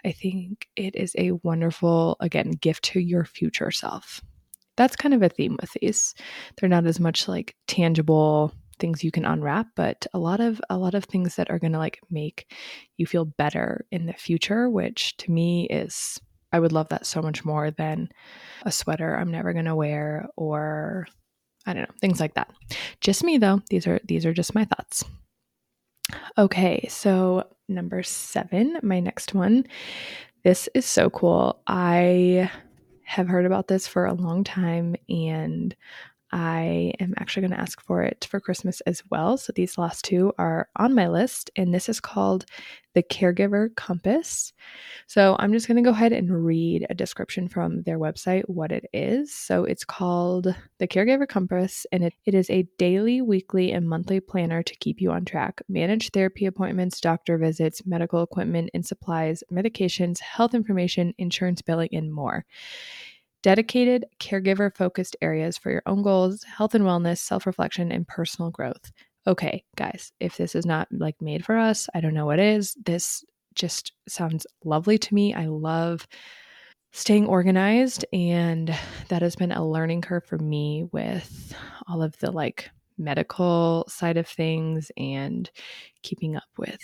I 0.04 0.12
think 0.12 0.68
it 0.76 0.96
is 0.98 1.16
a 1.18 1.32
wonderful, 1.32 2.18
again, 2.20 2.52
gift 2.52 2.84
to 2.92 3.00
your 3.00 3.24
future 3.24 3.72
self. 3.72 4.22
That's 4.76 4.98
kind 4.98 5.14
of 5.14 5.24
a 5.24 5.30
theme 5.30 5.58
with 5.62 5.72
these. 5.80 6.14
They're 6.58 6.68
not 6.68 6.86
as 6.86 7.00
much 7.00 7.30
like 7.30 7.56
tangible 7.68 8.54
things 8.78 9.06
you 9.06 9.12
can 9.12 9.24
unwrap 9.24 9.68
but 9.78 10.06
a 10.14 10.20
lot 10.20 10.42
of 10.42 10.60
a 10.70 10.78
lot 10.78 10.96
of 10.96 11.06
things 11.06 11.38
that 11.38 11.50
are 11.50 11.60
going 11.60 11.72
to 11.72 11.80
like 11.80 12.02
make 12.10 12.52
you 12.98 13.06
feel 13.06 13.24
better 13.24 13.86
in 13.90 14.06
the 14.06 14.12
future 14.12 14.70
which 14.70 15.16
to 15.16 15.32
me 15.32 15.66
is 15.70 16.20
i 16.52 16.60
would 16.60 16.74
love 16.74 16.90
that 16.90 17.06
so 17.06 17.22
much 17.22 17.46
more 17.46 17.72
than 17.72 18.10
a 18.64 18.72
sweater 18.74 19.16
i'm 19.16 19.32
never 19.32 19.54
going 19.54 19.64
to 19.64 19.74
wear 19.74 20.28
or 20.36 21.08
i 21.66 21.72
don't 21.72 21.84
know 21.84 21.96
things 22.02 22.20
like 22.20 22.34
that 22.34 22.52
just 23.00 23.24
me 23.24 23.38
though 23.38 23.62
these 23.70 23.88
are 23.88 24.02
these 24.04 24.26
are 24.26 24.34
just 24.34 24.54
my 24.54 24.66
thoughts 24.66 25.06
okay 26.38 26.88
so 26.90 27.48
number 27.68 28.04
7 28.04 28.80
my 28.84 29.00
next 29.00 29.34
one. 29.34 29.66
This 30.44 30.70
is 30.76 30.86
so 30.86 31.10
cool. 31.10 31.60
I 31.66 32.52
have 33.04 33.28
heard 33.28 33.46
about 33.46 33.68
this 33.68 33.88
for 33.88 34.06
a 34.06 34.14
long 34.14 34.44
time 34.44 34.96
and 35.10 35.76
I 36.36 36.92
am 37.00 37.14
actually 37.18 37.44
going 37.44 37.54
to 37.54 37.62
ask 37.62 37.82
for 37.82 38.04
it 38.04 38.28
for 38.30 38.42
Christmas 38.42 38.82
as 38.82 39.02
well. 39.10 39.38
So 39.38 39.54
these 39.56 39.78
last 39.78 40.04
two 40.04 40.34
are 40.38 40.68
on 40.76 40.94
my 40.94 41.08
list, 41.08 41.50
and 41.56 41.74
this 41.74 41.88
is 41.88 42.02
called 42.02 42.44
the 42.94 43.04
Caregiver 43.04 43.74
Compass. 43.76 44.52
So 45.08 45.38
I'm 45.40 45.54
just 45.54 45.66
going 45.66 45.78
to 45.78 45.82
go 45.82 45.92
ahead 45.92 46.12
and 46.12 46.46
read 46.46 46.88
a 46.90 46.94
description 46.94 47.48
from 47.48 47.84
their 47.84 47.98
website 47.98 48.44
what 48.48 48.74
it 48.74 48.84
is. 48.92 49.34
So 49.34 49.64
it's 49.64 49.86
called 49.86 50.54
the 50.78 50.88
Caregiver 50.90 51.26
Compass, 51.26 51.86
and 51.94 52.04
it, 52.04 52.14
it 52.26 52.34
is 52.34 52.50
a 52.50 52.68
daily, 52.78 53.22
weekly, 53.22 53.72
and 53.72 53.88
monthly 53.88 54.20
planner 54.20 54.62
to 54.62 54.76
keep 54.76 55.00
you 55.00 55.12
on 55.12 55.24
track. 55.24 55.62
Manage 55.70 56.10
therapy 56.10 56.48
appointments, 56.48 57.00
doctor 57.00 57.38
visits, 57.38 57.86
medical 57.86 58.22
equipment 58.22 58.72
and 58.74 58.86
supplies, 58.86 59.42
medications, 59.50 60.20
health 60.20 60.54
information, 60.54 61.14
insurance 61.18 61.62
billing, 61.62 61.90
and 61.94 62.14
more 62.14 62.46
dedicated 63.46 64.06
caregiver 64.20 64.76
focused 64.76 65.16
areas 65.22 65.56
for 65.56 65.70
your 65.70 65.84
own 65.86 66.02
goals, 66.02 66.42
health 66.42 66.74
and 66.74 66.84
wellness, 66.84 67.20
self 67.20 67.46
reflection, 67.46 67.92
and 67.92 68.08
personal 68.08 68.50
growth. 68.50 68.92
Okay, 69.28 69.64
guys, 69.76 70.12
if 70.20 70.36
this 70.36 70.56
is 70.56 70.66
not 70.66 70.88
like 70.92 71.22
made 71.22 71.46
for 71.46 71.56
us, 71.56 71.88
I 71.94 72.02
don't 72.02 72.16
know 72.16 72.26
what 72.26 72.40
is. 72.40 72.76
This 72.84 73.24
just 73.54 73.92
sounds 74.10 74.48
lovely 74.64 74.98
to 74.98 75.14
me. 75.14 75.36
I 75.36 75.46
love 75.46 76.08
staying 76.92 77.28
organized, 77.28 78.04
and 78.12 78.76
that 79.10 79.22
has 79.22 79.36
been 79.36 79.52
a 79.52 79.64
learning 79.64 80.02
curve 80.02 80.26
for 80.26 80.40
me 80.40 80.86
with 80.92 81.56
all 81.88 82.02
of 82.02 82.18
the 82.18 82.32
like 82.32 82.72
medical 82.98 83.86
side 83.88 84.18
of 84.18 84.28
things 84.28 84.92
and 84.98 85.52
keeping 86.02 86.36
up 86.36 86.50
with 86.58 86.82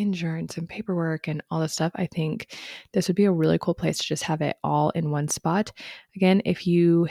insurance 0.00 0.56
and 0.56 0.68
paperwork 0.68 1.28
and 1.28 1.42
all 1.50 1.60
this 1.60 1.72
stuff, 1.72 1.92
I 1.94 2.06
think 2.06 2.56
this 2.92 3.08
would 3.08 3.16
be 3.16 3.24
a 3.24 3.32
really 3.32 3.58
cool 3.58 3.74
place 3.74 3.98
to 3.98 4.04
just 4.04 4.22
have 4.24 4.40
it 4.40 4.56
all 4.64 4.90
in 4.90 5.10
one 5.10 5.28
spot. 5.28 5.72
Again, 6.16 6.42
if 6.44 6.66
you 6.66 7.06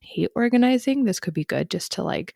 hate 0.00 0.30
organizing, 0.36 1.04
this 1.04 1.20
could 1.20 1.34
be 1.34 1.44
good 1.44 1.70
just 1.70 1.92
to 1.92 2.02
like 2.02 2.34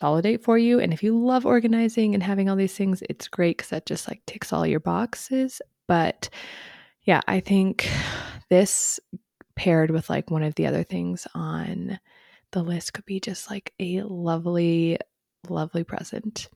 validate 0.00 0.42
for 0.42 0.56
you. 0.58 0.80
And 0.80 0.92
if 0.92 1.02
you 1.02 1.18
love 1.18 1.44
organizing 1.46 2.14
and 2.14 2.22
having 2.22 2.48
all 2.48 2.56
these 2.56 2.74
things, 2.76 3.02
it's 3.08 3.28
great 3.28 3.58
because 3.58 3.70
that 3.70 3.86
just 3.86 4.08
like 4.08 4.22
ticks 4.26 4.52
all 4.52 4.66
your 4.66 4.80
boxes. 4.80 5.60
But 5.86 6.30
yeah, 7.02 7.20
I 7.26 7.40
think 7.40 7.88
this 8.48 9.00
paired 9.56 9.90
with 9.90 10.08
like 10.08 10.30
one 10.30 10.42
of 10.42 10.54
the 10.54 10.66
other 10.66 10.82
things 10.82 11.26
on 11.34 11.98
the 12.52 12.62
list 12.62 12.94
could 12.94 13.04
be 13.04 13.20
just 13.20 13.50
like 13.50 13.72
a 13.78 14.02
lovely, 14.02 14.98
lovely 15.48 15.84
present. 15.84 16.48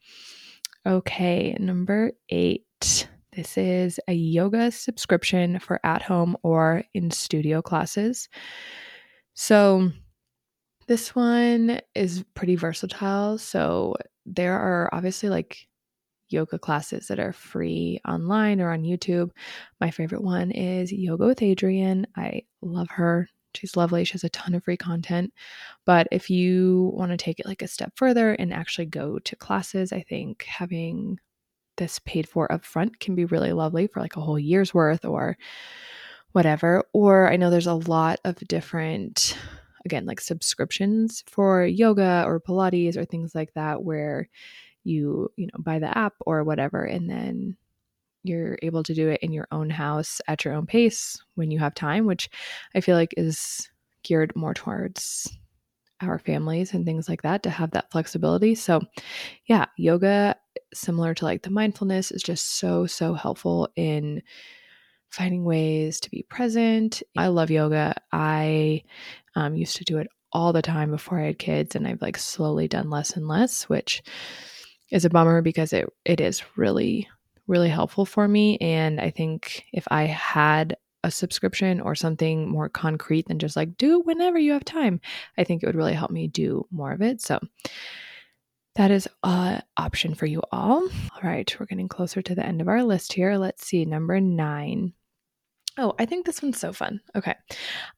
Okay, 0.86 1.56
number 1.58 2.12
eight. 2.28 3.08
This 3.32 3.56
is 3.56 3.98
a 4.06 4.12
yoga 4.12 4.70
subscription 4.70 5.58
for 5.58 5.80
at 5.82 6.02
home 6.02 6.36
or 6.42 6.84
in 6.92 7.10
studio 7.10 7.62
classes. 7.62 8.28
So, 9.32 9.90
this 10.86 11.14
one 11.14 11.80
is 11.94 12.22
pretty 12.34 12.56
versatile. 12.56 13.38
So, 13.38 13.96
there 14.26 14.58
are 14.58 14.90
obviously 14.92 15.30
like 15.30 15.66
yoga 16.28 16.58
classes 16.58 17.06
that 17.08 17.18
are 17.18 17.32
free 17.32 17.98
online 18.06 18.60
or 18.60 18.70
on 18.70 18.82
YouTube. 18.82 19.30
My 19.80 19.90
favorite 19.90 20.22
one 20.22 20.50
is 20.50 20.92
Yoga 20.92 21.26
with 21.26 21.38
Adriene. 21.40 22.04
I 22.14 22.42
love 22.60 22.88
her. 22.90 23.28
She's 23.56 23.76
lovely. 23.76 24.04
She 24.04 24.12
has 24.12 24.24
a 24.24 24.28
ton 24.30 24.54
of 24.54 24.64
free 24.64 24.76
content. 24.76 25.32
But 25.84 26.08
if 26.10 26.30
you 26.30 26.92
want 26.94 27.10
to 27.10 27.16
take 27.16 27.40
it 27.40 27.46
like 27.46 27.62
a 27.62 27.68
step 27.68 27.92
further 27.96 28.32
and 28.32 28.52
actually 28.52 28.86
go 28.86 29.18
to 29.18 29.36
classes, 29.36 29.92
I 29.92 30.02
think 30.02 30.44
having 30.44 31.18
this 31.76 31.98
paid 32.00 32.28
for 32.28 32.48
upfront 32.48 33.00
can 33.00 33.14
be 33.14 33.24
really 33.24 33.52
lovely 33.52 33.86
for 33.86 34.00
like 34.00 34.16
a 34.16 34.20
whole 34.20 34.38
year's 34.38 34.72
worth 34.72 35.04
or 35.04 35.36
whatever. 36.32 36.84
Or 36.92 37.30
I 37.30 37.36
know 37.36 37.50
there's 37.50 37.66
a 37.66 37.74
lot 37.74 38.20
of 38.24 38.36
different, 38.48 39.36
again, 39.84 40.06
like 40.06 40.20
subscriptions 40.20 41.24
for 41.26 41.64
yoga 41.64 42.24
or 42.26 42.40
Pilates 42.40 42.96
or 42.96 43.04
things 43.04 43.34
like 43.34 43.52
that 43.54 43.82
where 43.82 44.28
you, 44.84 45.30
you 45.36 45.46
know, 45.46 45.58
buy 45.58 45.78
the 45.78 45.96
app 45.96 46.14
or 46.26 46.44
whatever 46.44 46.84
and 46.84 47.08
then 47.08 47.56
you're 48.24 48.58
able 48.62 48.82
to 48.82 48.94
do 48.94 49.08
it 49.08 49.20
in 49.22 49.32
your 49.32 49.46
own 49.52 49.70
house 49.70 50.20
at 50.26 50.44
your 50.44 50.54
own 50.54 50.66
pace 50.66 51.22
when 51.34 51.50
you 51.50 51.58
have 51.60 51.74
time, 51.74 52.06
which 52.06 52.28
I 52.74 52.80
feel 52.80 52.96
like 52.96 53.14
is 53.16 53.68
geared 54.02 54.34
more 54.34 54.54
towards 54.54 55.30
our 56.00 56.18
families 56.18 56.74
and 56.74 56.84
things 56.84 57.08
like 57.08 57.22
that 57.22 57.42
to 57.44 57.50
have 57.50 57.70
that 57.72 57.90
flexibility. 57.92 58.54
So, 58.54 58.80
yeah, 59.46 59.66
yoga, 59.76 60.36
similar 60.72 61.14
to 61.14 61.24
like 61.24 61.42
the 61.42 61.50
mindfulness, 61.50 62.10
is 62.10 62.22
just 62.22 62.58
so, 62.58 62.86
so 62.86 63.14
helpful 63.14 63.68
in 63.76 64.22
finding 65.10 65.44
ways 65.44 66.00
to 66.00 66.10
be 66.10 66.24
present. 66.28 67.02
I 67.16 67.28
love 67.28 67.50
yoga. 67.50 67.94
I 68.10 68.82
um, 69.36 69.54
used 69.54 69.76
to 69.76 69.84
do 69.84 69.98
it 69.98 70.08
all 70.32 70.52
the 70.52 70.62
time 70.62 70.90
before 70.90 71.20
I 71.20 71.26
had 71.26 71.38
kids, 71.38 71.76
and 71.76 71.86
I've 71.86 72.02
like 72.02 72.18
slowly 72.18 72.68
done 72.68 72.90
less 72.90 73.16
and 73.16 73.28
less, 73.28 73.68
which 73.68 74.02
is 74.90 75.04
a 75.04 75.10
bummer 75.10 75.42
because 75.42 75.72
it 75.72 75.88
it 76.04 76.20
is 76.20 76.42
really 76.56 77.08
really 77.46 77.68
helpful 77.68 78.06
for 78.06 78.26
me. 78.26 78.58
And 78.58 79.00
I 79.00 79.10
think 79.10 79.64
if 79.72 79.86
I 79.90 80.04
had 80.04 80.76
a 81.02 81.10
subscription 81.10 81.80
or 81.80 81.94
something 81.94 82.48
more 82.48 82.68
concrete 82.68 83.28
than 83.28 83.38
just 83.38 83.56
like 83.56 83.76
do 83.76 84.00
whenever 84.00 84.38
you 84.38 84.52
have 84.52 84.64
time, 84.64 85.00
I 85.36 85.44
think 85.44 85.62
it 85.62 85.66
would 85.66 85.76
really 85.76 85.92
help 85.92 86.10
me 86.10 86.28
do 86.28 86.66
more 86.70 86.92
of 86.92 87.02
it. 87.02 87.20
So 87.20 87.38
that 88.76 88.90
is 88.90 89.06
an 89.22 89.62
option 89.76 90.14
for 90.14 90.26
you 90.26 90.42
all. 90.50 90.82
All 90.82 91.20
right, 91.22 91.54
we're 91.60 91.66
getting 91.66 91.88
closer 91.88 92.22
to 92.22 92.34
the 92.34 92.44
end 92.44 92.60
of 92.60 92.68
our 92.68 92.82
list 92.82 93.12
here. 93.12 93.36
Let's 93.36 93.66
see, 93.66 93.84
number 93.84 94.18
nine. 94.20 94.94
Oh, 95.76 95.92
I 95.98 96.06
think 96.06 96.24
this 96.24 96.40
one's 96.40 96.60
so 96.60 96.72
fun. 96.72 97.00
Okay. 97.16 97.34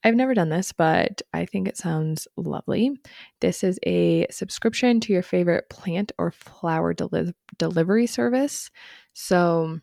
I've 0.03 0.15
never 0.15 0.33
done 0.33 0.49
this, 0.49 0.73
but 0.73 1.21
I 1.35 1.45
think 1.45 1.69
it 1.69 1.77
sounds 1.77 2.27
lovely. 2.37 2.99
This 3.41 3.63
is 3.63 3.79
a 3.85 4.27
subscription 4.31 4.99
to 5.01 5.13
your 5.13 5.23
favorite 5.23 5.69
plant 5.69 6.13
or 6.17 6.31
flower 6.31 6.95
deli- 6.95 7.35
delivery 7.59 8.07
service. 8.07 8.71
So 9.13 9.81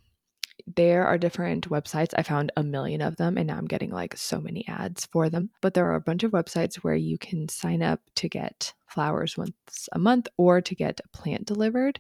there 0.66 1.06
are 1.06 1.20
different 1.20 1.70
websites. 1.70 2.14
I 2.18 2.24
found 2.24 2.52
a 2.58 2.64
million 2.64 3.02
of 3.02 3.18
them 3.18 3.38
and 3.38 3.48
now 3.48 3.58
I'm 3.58 3.68
getting 3.68 3.92
like 3.92 4.18
so 4.18 4.42
many 4.42 4.68
ads 4.68 5.06
for 5.08 5.30
them. 5.30 5.52
But 5.62 5.76
there 5.76 5.86
are 5.86 5.96
a 5.96 6.02
bunch 6.02 6.24
of 6.24 6.32
websites 6.32 6.76
where 6.78 6.96
you 6.96 7.20
can 7.20 7.48
sign 7.48 7.84
up 7.84 8.00
to 8.16 8.28
get 8.28 8.74
flowers 8.88 9.38
once 9.38 9.90
a 9.92 10.00
month 10.00 10.28
or 10.38 10.62
to 10.62 10.76
get 10.76 11.00
a 11.04 11.18
plant 11.18 11.46
delivered. 11.46 12.00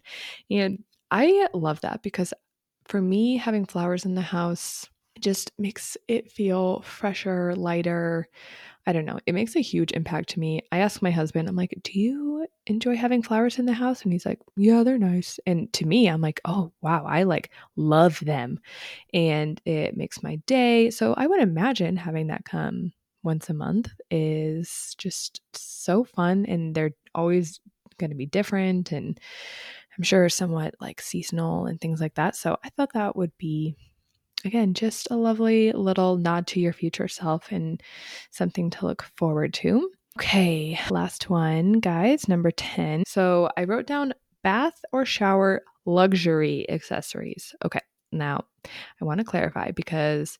And 0.49 0.83
I 1.11 1.47
love 1.53 1.81
that 1.81 2.01
because 2.01 2.33
for 2.85 2.99
me, 2.99 3.37
having 3.37 3.65
flowers 3.65 4.05
in 4.05 4.15
the 4.15 4.21
house 4.21 4.87
just 5.19 5.51
makes 5.57 5.97
it 6.07 6.31
feel 6.31 6.81
fresher, 6.81 7.55
lighter. 7.55 8.27
I 8.85 8.91
don't 8.91 9.05
know. 9.05 9.19
It 9.25 9.33
makes 9.33 9.55
a 9.55 9.61
huge 9.61 9.91
impact 9.91 10.29
to 10.29 10.39
me. 10.39 10.61
I 10.71 10.79
ask 10.79 11.01
my 11.01 11.11
husband, 11.11 11.47
I'm 11.47 11.55
like, 11.55 11.73
do 11.83 11.97
you 11.97 12.47
enjoy 12.67 12.97
having 12.97 13.21
flowers 13.21 13.57
in 13.57 13.65
the 13.65 13.73
house? 13.73 14.03
And 14.03 14.11
he's 14.11 14.25
like, 14.25 14.39
yeah, 14.57 14.83
they're 14.83 14.97
nice. 14.97 15.39
And 15.45 15.71
to 15.73 15.85
me, 15.85 16.07
I'm 16.07 16.19
like, 16.19 16.41
oh, 16.45 16.73
wow, 16.81 17.05
I 17.05 17.23
like 17.23 17.51
love 17.77 18.19
them. 18.19 18.59
And 19.13 19.61
it 19.65 19.95
makes 19.95 20.21
my 20.21 20.35
day. 20.47 20.89
So 20.89 21.13
I 21.15 21.27
would 21.27 21.41
imagine 21.41 21.95
having 21.95 22.27
that 22.27 22.43
come 22.43 22.91
once 23.23 23.49
a 23.49 23.53
month 23.53 23.89
is 24.11 24.95
just 24.97 25.41
so 25.53 26.03
fun. 26.03 26.45
And 26.45 26.75
they're 26.75 26.91
always 27.15 27.61
going 27.97 28.09
to 28.09 28.17
be 28.17 28.25
different. 28.25 28.91
And 28.91 29.17
I'm 29.97 30.03
sure 30.03 30.27
somewhat 30.27 30.75
like 30.81 31.01
seasonal 31.01 31.67
and 31.67 31.79
things 31.79 32.01
like 32.01 32.15
that. 32.15 32.35
So 32.35 32.57
I 32.63 32.69
thought 32.69 32.93
that 32.93 33.15
would 33.15 33.31
be 33.37 33.77
again, 34.45 34.73
just 34.73 35.09
a 35.11 35.15
lovely 35.15 35.71
little 35.71 36.17
nod 36.17 36.47
to 36.47 36.59
your 36.59 36.73
future 36.73 37.07
self 37.07 37.51
and 37.51 37.81
something 38.31 38.69
to 38.71 38.85
look 38.85 39.03
forward 39.17 39.53
to. 39.55 39.89
Okay, 40.19 40.79
last 40.91 41.29
one, 41.29 41.73
guys, 41.73 42.27
number 42.27 42.51
10. 42.51 43.03
So 43.07 43.49
I 43.57 43.63
wrote 43.63 43.87
down 43.87 44.13
bath 44.43 44.79
or 44.91 45.05
shower 45.05 45.63
luxury 45.85 46.69
accessories. 46.69 47.55
Okay, 47.65 47.79
now 48.11 48.45
I 49.01 49.05
want 49.05 49.19
to 49.19 49.25
clarify 49.25 49.71
because 49.71 50.37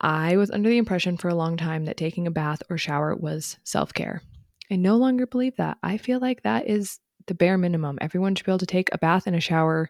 I 0.00 0.36
was 0.36 0.50
under 0.50 0.68
the 0.68 0.78
impression 0.78 1.16
for 1.16 1.28
a 1.28 1.34
long 1.34 1.56
time 1.56 1.86
that 1.86 1.96
taking 1.96 2.26
a 2.26 2.30
bath 2.30 2.62
or 2.68 2.78
shower 2.78 3.16
was 3.16 3.58
self 3.64 3.94
care. 3.94 4.22
I 4.70 4.76
no 4.76 4.96
longer 4.96 5.26
believe 5.26 5.56
that. 5.56 5.78
I 5.82 5.96
feel 5.96 6.20
like 6.20 6.42
that 6.42 6.68
is 6.68 6.98
the 7.26 7.34
bare 7.34 7.58
minimum. 7.58 7.98
Everyone 8.00 8.34
should 8.34 8.46
be 8.46 8.52
able 8.52 8.58
to 8.58 8.66
take 8.66 8.90
a 8.92 8.98
bath 8.98 9.26
and 9.26 9.34
a 9.34 9.40
shower 9.40 9.88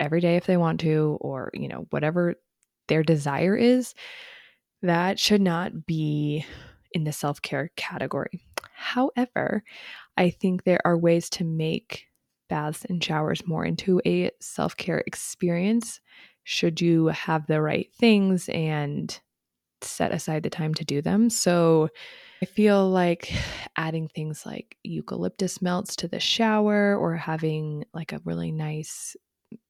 every 0.00 0.20
day 0.20 0.36
if 0.36 0.46
they 0.46 0.56
want 0.56 0.80
to, 0.80 1.18
or, 1.20 1.50
you 1.54 1.68
know, 1.68 1.86
whatever 1.90 2.34
their 2.88 3.02
desire 3.02 3.54
is, 3.54 3.94
that 4.82 5.18
should 5.18 5.40
not 5.42 5.86
be 5.86 6.44
in 6.92 7.04
the 7.04 7.12
self 7.12 7.40
care 7.42 7.70
category. 7.76 8.40
However, 8.74 9.62
I 10.16 10.30
think 10.30 10.64
there 10.64 10.80
are 10.84 10.98
ways 10.98 11.30
to 11.30 11.44
make 11.44 12.06
baths 12.48 12.84
and 12.86 13.02
showers 13.02 13.46
more 13.46 13.64
into 13.64 14.00
a 14.04 14.30
self 14.40 14.76
care 14.76 15.04
experience 15.06 16.00
should 16.42 16.80
you 16.80 17.06
have 17.08 17.46
the 17.46 17.60
right 17.60 17.92
things 17.94 18.48
and 18.48 19.20
set 19.82 20.12
aside 20.12 20.42
the 20.42 20.50
time 20.50 20.74
to 20.74 20.84
do 20.84 21.00
them. 21.00 21.30
So 21.30 21.88
I 22.42 22.46
feel 22.46 22.88
like 22.88 23.32
adding 23.76 24.08
things 24.08 24.44
like 24.44 24.76
eucalyptus 24.82 25.62
melts 25.62 25.96
to 25.96 26.08
the 26.08 26.20
shower 26.20 26.96
or 26.96 27.14
having 27.16 27.84
like 27.92 28.12
a 28.12 28.20
really 28.24 28.50
nice 28.50 29.16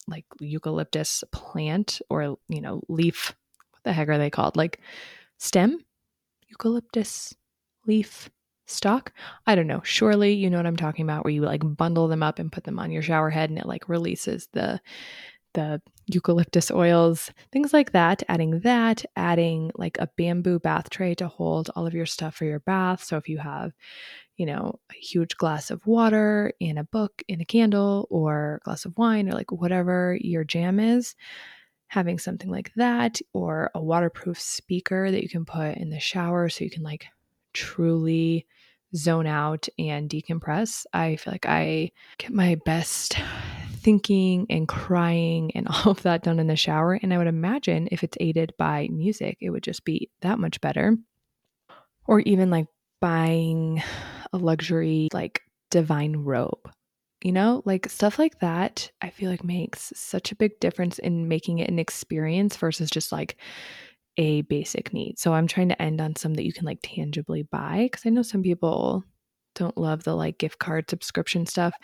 like 0.09 0.25
eucalyptus 0.41 1.25
plant 1.33 2.01
or, 2.11 2.37
you 2.49 2.61
know, 2.61 2.83
leaf. 2.89 3.35
What 3.71 3.85
the 3.85 3.93
heck 3.93 4.09
are 4.09 4.19
they 4.19 4.31
called? 4.31 4.57
Like 4.57 4.81
stem? 5.39 5.79
Eucalyptus 6.49 7.35
leaf 7.87 8.31
stock? 8.67 9.13
I 9.47 9.55
don't 9.55 9.67
know. 9.67 9.83
Surely 9.85 10.33
you 10.33 10.51
know 10.51 10.57
what 10.57 10.67
I'm 10.67 10.77
talking 10.77 11.05
about 11.05 11.25
where 11.25 11.33
you 11.33 11.43
like 11.43 11.63
bundle 11.65 12.09
them 12.09 12.23
up 12.23 12.39
and 12.39 12.53
put 12.53 12.65
them 12.65 12.79
on 12.79 12.91
your 12.91 13.03
shower 13.03 13.31
head 13.31 13.51
and 13.51 13.59
it 13.59 13.67
like 13.67 13.89
releases 13.89 14.49
the 14.53 14.81
the 15.55 15.83
eucalyptus 16.07 16.71
oils, 16.71 17.31
things 17.53 17.73
like 17.73 17.93
that. 17.93 18.23
Adding 18.29 18.61
that, 18.61 19.05
adding 19.17 19.71
like 19.75 19.99
a 19.99 20.09
bamboo 20.17 20.59
bath 20.59 20.91
tray 20.91 21.15
to 21.17 21.29
hold 21.29 21.71
all 21.75 21.87
of 21.87 21.95
your 21.95 22.07
stuff 22.07 22.37
for 22.37 22.45
your 22.45 22.61
bath. 22.61 23.03
So 23.03 23.17
if 23.17 23.29
you 23.29 23.39
have, 23.39 23.73
you 24.41 24.47
know, 24.47 24.81
a 24.91 24.95
huge 24.95 25.37
glass 25.37 25.71
of 25.71 25.87
water 25.87 26.55
and 26.63 26.79
a 26.79 26.85
book 26.85 27.23
and 27.29 27.43
a 27.43 27.45
candle 27.45 28.07
or 28.09 28.55
a 28.63 28.65
glass 28.65 28.87
of 28.87 28.97
wine 28.97 29.29
or 29.29 29.33
like 29.33 29.53
whatever 29.53 30.17
your 30.19 30.45
jam 30.45 30.81
is, 30.81 31.15
having 31.89 32.19
something 32.19 32.51
like 32.51 32.73
that 32.75 33.21
or 33.35 33.71
a 33.75 33.83
waterproof 33.83 34.41
speaker 34.41 35.11
that 35.11 35.23
you 35.23 35.29
can 35.29 35.45
put 35.45 35.77
in 35.77 35.91
the 35.91 36.01
shower 36.01 36.49
so 36.49 36.65
you 36.65 36.71
can 36.71 36.83
like 36.83 37.05
truly 37.53 38.47
zone 38.97 39.27
out 39.27 39.69
and 39.79 40.09
decompress. 40.09 40.87
I 40.95 41.17
feel 41.17 41.35
like 41.35 41.45
I 41.45 41.91
get 42.17 42.33
my 42.33 42.57
best 42.65 43.19
thinking 43.75 44.47
and 44.49 44.67
crying 44.67 45.51
and 45.55 45.69
all 45.71 45.91
of 45.93 46.01
that 46.05 46.23
done 46.23 46.39
in 46.39 46.47
the 46.47 46.57
shower. 46.57 46.99
And 47.03 47.13
I 47.13 47.19
would 47.19 47.27
imagine 47.27 47.89
if 47.93 48.03
it's 48.03 48.17
aided 48.21 48.55
by 48.57 48.89
music, 48.91 49.37
it 49.43 49.51
would 49.51 49.65
just 49.65 49.85
be 49.85 50.09
that 50.23 50.39
much 50.39 50.63
better. 50.63 50.97
Or 52.07 52.21
even 52.21 52.49
like 52.49 52.67
buying 53.01 53.83
a 54.33 54.39
luxury 54.39 55.09
like 55.13 55.43
divine 55.71 56.17
robe. 56.17 56.71
You 57.23 57.33
know, 57.33 57.63
like 57.67 57.89
stuff 57.91 58.19
like 58.19 58.41
that, 58.41 58.91
I 59.03 59.11
feel 59.11 59.31
like 59.31 59.45
makes 59.45 59.93
such 59.95 60.33
a 60.33 60.37
big 60.37 60.59
difference 60.59 60.99
in 60.99 61.29
making 61.29 61.59
it 61.59 61.69
an 61.69 61.79
experience 61.79 62.57
versus 62.57 62.89
just 62.89 63.13
like 63.13 63.37
a 64.17 64.43
basic 64.43 64.93
need. 64.95 65.19
So 65.19 65.35
I'm 65.35 65.47
trying 65.47 65.69
to 65.69 65.83
end 65.83 66.01
on 66.01 66.17
some 66.17 66.35
that 66.35 66.47
you 66.47 66.53
can 66.53 66.65
like 66.65 66.81
tangibly 66.83 67.43
buy 67.43 67.89
because 67.91 68.07
I 68.07 68.11
know 68.11 68.23
some 68.23 68.43
people 68.43 69.05
don't 69.55 69.77
love 69.77 70.05
the 70.05 70.15
like 70.15 70.39
gift 70.39 70.59
card 70.59 70.89
subscription 70.89 71.45
stuff 71.45 71.75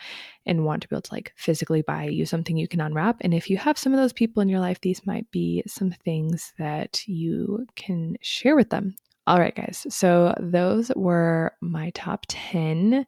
and 0.45 0.65
want 0.65 0.81
to 0.81 0.87
be 0.87 0.95
able 0.95 1.01
to 1.01 1.13
like 1.13 1.33
physically 1.35 1.81
buy 1.81 2.05
you 2.05 2.25
something 2.25 2.57
you 2.57 2.67
can 2.67 2.81
unwrap. 2.81 3.17
And 3.21 3.33
if 3.33 3.49
you 3.49 3.57
have 3.57 3.77
some 3.77 3.93
of 3.93 3.99
those 3.99 4.13
people 4.13 4.41
in 4.41 4.49
your 4.49 4.59
life, 4.59 4.81
these 4.81 5.05
might 5.05 5.29
be 5.31 5.63
some 5.67 5.91
things 5.91 6.53
that 6.57 7.07
you 7.07 7.65
can 7.75 8.15
share 8.21 8.55
with 8.55 8.69
them. 8.69 8.95
All 9.27 9.39
right, 9.39 9.53
guys. 9.53 9.85
So 9.89 10.33
those 10.39 10.89
were 10.95 11.51
my 11.59 11.89
top 11.89 12.25
10 12.29 13.05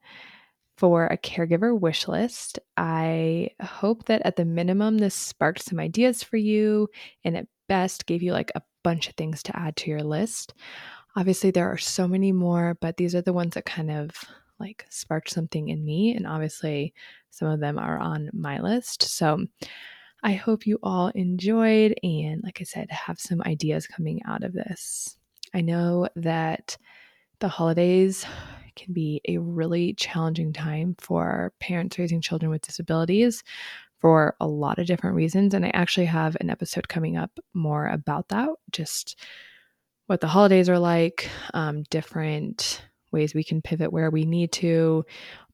for 0.77 1.07
a 1.07 1.17
caregiver 1.17 1.79
wish 1.79 2.09
list. 2.09 2.59
I 2.75 3.51
hope 3.61 4.03
that 4.05 4.21
at 4.25 4.35
the 4.35 4.43
minimum, 4.43 4.97
this 4.97 5.15
sparked 5.15 5.63
some 5.63 5.79
ideas 5.79 6.21
for 6.21 6.35
you 6.35 6.89
and 7.23 7.37
at 7.37 7.47
best 7.69 8.05
gave 8.05 8.21
you 8.21 8.33
like 8.33 8.51
a 8.53 8.61
bunch 8.83 9.07
of 9.07 9.15
things 9.15 9.41
to 9.43 9.57
add 9.57 9.77
to 9.77 9.89
your 9.89 10.03
list. 10.03 10.53
Obviously, 11.15 11.51
there 11.51 11.71
are 11.71 11.77
so 11.77 12.05
many 12.05 12.33
more, 12.33 12.77
but 12.81 12.97
these 12.97 13.15
are 13.15 13.21
the 13.21 13.31
ones 13.31 13.53
that 13.53 13.65
kind 13.65 13.89
of 13.89 14.11
like 14.59 14.85
sparked 14.89 15.29
something 15.29 15.69
in 15.69 15.85
me. 15.85 16.13
And 16.15 16.27
obviously, 16.27 16.93
some 17.29 17.47
of 17.47 17.61
them 17.61 17.79
are 17.79 17.97
on 17.97 18.29
my 18.33 18.59
list. 18.59 19.03
So 19.03 19.45
I 20.21 20.33
hope 20.33 20.67
you 20.67 20.79
all 20.83 21.07
enjoyed 21.15 21.95
and, 22.03 22.43
like 22.43 22.59
I 22.59 22.65
said, 22.65 22.91
have 22.91 23.21
some 23.21 23.41
ideas 23.45 23.87
coming 23.87 24.21
out 24.27 24.43
of 24.43 24.51
this. 24.51 25.15
I 25.53 25.61
know 25.61 26.07
that 26.15 26.77
the 27.39 27.47
holidays 27.47 28.25
can 28.75 28.93
be 28.93 29.21
a 29.27 29.37
really 29.37 29.93
challenging 29.93 30.53
time 30.53 30.95
for 30.99 31.53
parents 31.59 31.97
raising 31.99 32.21
children 32.21 32.49
with 32.49 32.61
disabilities 32.61 33.43
for 33.99 34.35
a 34.39 34.47
lot 34.47 34.79
of 34.79 34.87
different 34.87 35.15
reasons. 35.15 35.53
And 35.53 35.65
I 35.65 35.71
actually 35.73 36.05
have 36.05 36.37
an 36.39 36.49
episode 36.49 36.87
coming 36.87 37.17
up 37.17 37.37
more 37.53 37.87
about 37.87 38.29
that, 38.29 38.49
just 38.71 39.19
what 40.07 40.21
the 40.21 40.27
holidays 40.27 40.69
are 40.69 40.79
like, 40.79 41.29
um, 41.53 41.83
different 41.89 42.83
ways 43.11 43.33
we 43.33 43.43
can 43.43 43.61
pivot 43.61 43.91
where 43.91 44.09
we 44.09 44.25
need 44.25 44.51
to, 44.53 45.03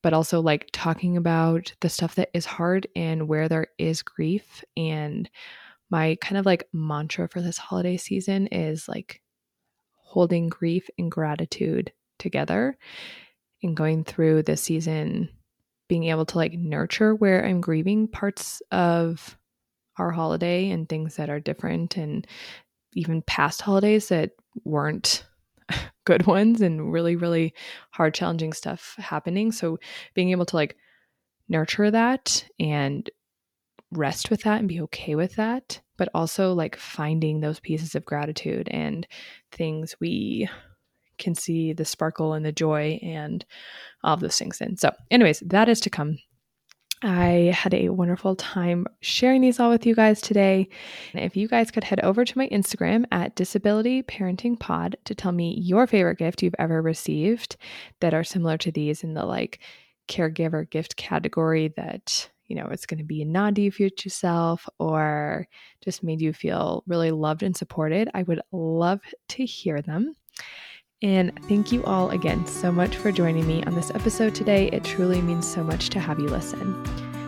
but 0.01 0.13
also 0.13 0.41
like 0.41 0.69
talking 0.71 1.17
about 1.17 1.73
the 1.81 1.89
stuff 1.89 2.15
that 2.15 2.29
is 2.33 2.45
hard 2.45 2.87
and 2.95 3.27
where 3.27 3.49
there 3.49 3.67
is 3.77 4.03
grief. 4.03 4.63
And 4.77 5.29
my 5.89 6.17
kind 6.21 6.37
of 6.37 6.45
like 6.45 6.67
mantra 6.73 7.27
for 7.27 7.41
this 7.41 7.57
holiday 7.57 7.97
season 7.97 8.47
is 8.47 8.87
like 8.87 9.21
holding 10.15 10.47
grief 10.47 10.89
and 10.97 11.11
gratitude 11.11 11.91
together 12.19 12.77
and 13.61 13.75
going 13.75 14.01
through 14.05 14.41
this 14.41 14.61
season 14.61 15.27
being 15.89 16.05
able 16.05 16.25
to 16.25 16.37
like 16.37 16.53
nurture 16.53 17.13
where 17.13 17.45
I'm 17.45 17.59
grieving 17.59 18.07
parts 18.07 18.61
of 18.71 19.37
our 19.97 20.11
holiday 20.11 20.69
and 20.69 20.87
things 20.87 21.17
that 21.17 21.29
are 21.29 21.41
different 21.41 21.97
and 21.97 22.25
even 22.93 23.23
past 23.23 23.59
holidays 23.59 24.07
that 24.07 24.31
weren't 24.63 25.25
good 26.05 26.25
ones 26.25 26.61
and 26.61 26.93
really 26.93 27.17
really 27.17 27.53
hard 27.91 28.13
challenging 28.13 28.53
stuff 28.53 28.95
happening. 28.97 29.51
So 29.51 29.79
being 30.13 30.29
able 30.29 30.45
to 30.45 30.55
like 30.55 30.77
nurture 31.49 31.91
that 31.91 32.45
and 32.57 33.09
rest 33.95 34.29
with 34.29 34.41
that 34.43 34.59
and 34.59 34.67
be 34.67 34.81
okay 34.81 35.15
with 35.15 35.35
that, 35.35 35.81
but 35.97 36.09
also 36.13 36.53
like 36.53 36.75
finding 36.75 37.39
those 37.39 37.59
pieces 37.59 37.95
of 37.95 38.05
gratitude 38.05 38.67
and 38.69 39.07
things 39.51 39.95
we 39.99 40.49
can 41.17 41.35
see 41.35 41.73
the 41.73 41.85
sparkle 41.85 42.33
and 42.33 42.45
the 42.45 42.51
joy 42.51 42.99
and 43.01 43.45
all 44.03 44.13
of 44.13 44.19
those 44.19 44.37
things 44.37 44.59
in. 44.61 44.77
So, 44.77 44.91
anyways, 45.09 45.41
that 45.41 45.69
is 45.69 45.79
to 45.81 45.89
come. 45.89 46.17
I 47.01 47.53
had 47.53 47.73
a 47.73 47.89
wonderful 47.89 48.35
time 48.35 48.87
sharing 49.01 49.41
these 49.41 49.59
all 49.59 49.69
with 49.69 49.85
you 49.85 49.93
guys 49.93 50.21
today. 50.21 50.69
If 51.13 51.35
you 51.35 51.47
guys 51.47 51.69
could 51.69 51.83
head 51.83 51.99
over 51.99 52.25
to 52.25 52.37
my 52.37 52.47
Instagram 52.49 53.05
at 53.11 53.35
Disability 53.35 54.01
Parenting 54.03 54.59
Pod 54.59 54.95
to 55.05 55.13
tell 55.13 55.31
me 55.31 55.55
your 55.59 55.87
favorite 55.87 56.17
gift 56.17 56.41
you've 56.41 56.55
ever 56.57 56.81
received 56.81 57.57
that 57.99 58.13
are 58.13 58.23
similar 58.23 58.57
to 58.59 58.71
these 58.71 59.03
in 59.03 59.13
the 59.13 59.25
like 59.25 59.59
caregiver 60.07 60.69
gift 60.69 60.95
category 60.95 61.73
that 61.75 62.29
you 62.47 62.55
know, 62.55 62.67
it's 62.71 62.85
going 62.85 62.97
to 62.97 63.03
be 63.03 63.21
a 63.21 63.25
nod 63.25 63.55
to 63.55 63.61
your 63.61 63.71
future 63.71 64.09
self 64.09 64.67
or 64.79 65.47
just 65.83 66.03
made 66.03 66.21
you 66.21 66.33
feel 66.33 66.83
really 66.87 67.11
loved 67.11 67.43
and 67.43 67.55
supported, 67.55 68.09
I 68.13 68.23
would 68.23 68.41
love 68.51 69.01
to 69.29 69.45
hear 69.45 69.81
them. 69.81 70.15
And 71.01 71.31
thank 71.47 71.71
you 71.71 71.83
all 71.83 72.09
again 72.11 72.45
so 72.47 72.71
much 72.71 72.95
for 72.95 73.11
joining 73.11 73.45
me 73.45 73.63
on 73.63 73.75
this 73.75 73.91
episode 73.91 74.33
today. 74.33 74.69
It 74.69 74.83
truly 74.83 75.21
means 75.21 75.51
so 75.51 75.63
much 75.63 75.89
to 75.89 75.99
have 75.99 76.19
you 76.19 76.27
listen. 76.27 76.83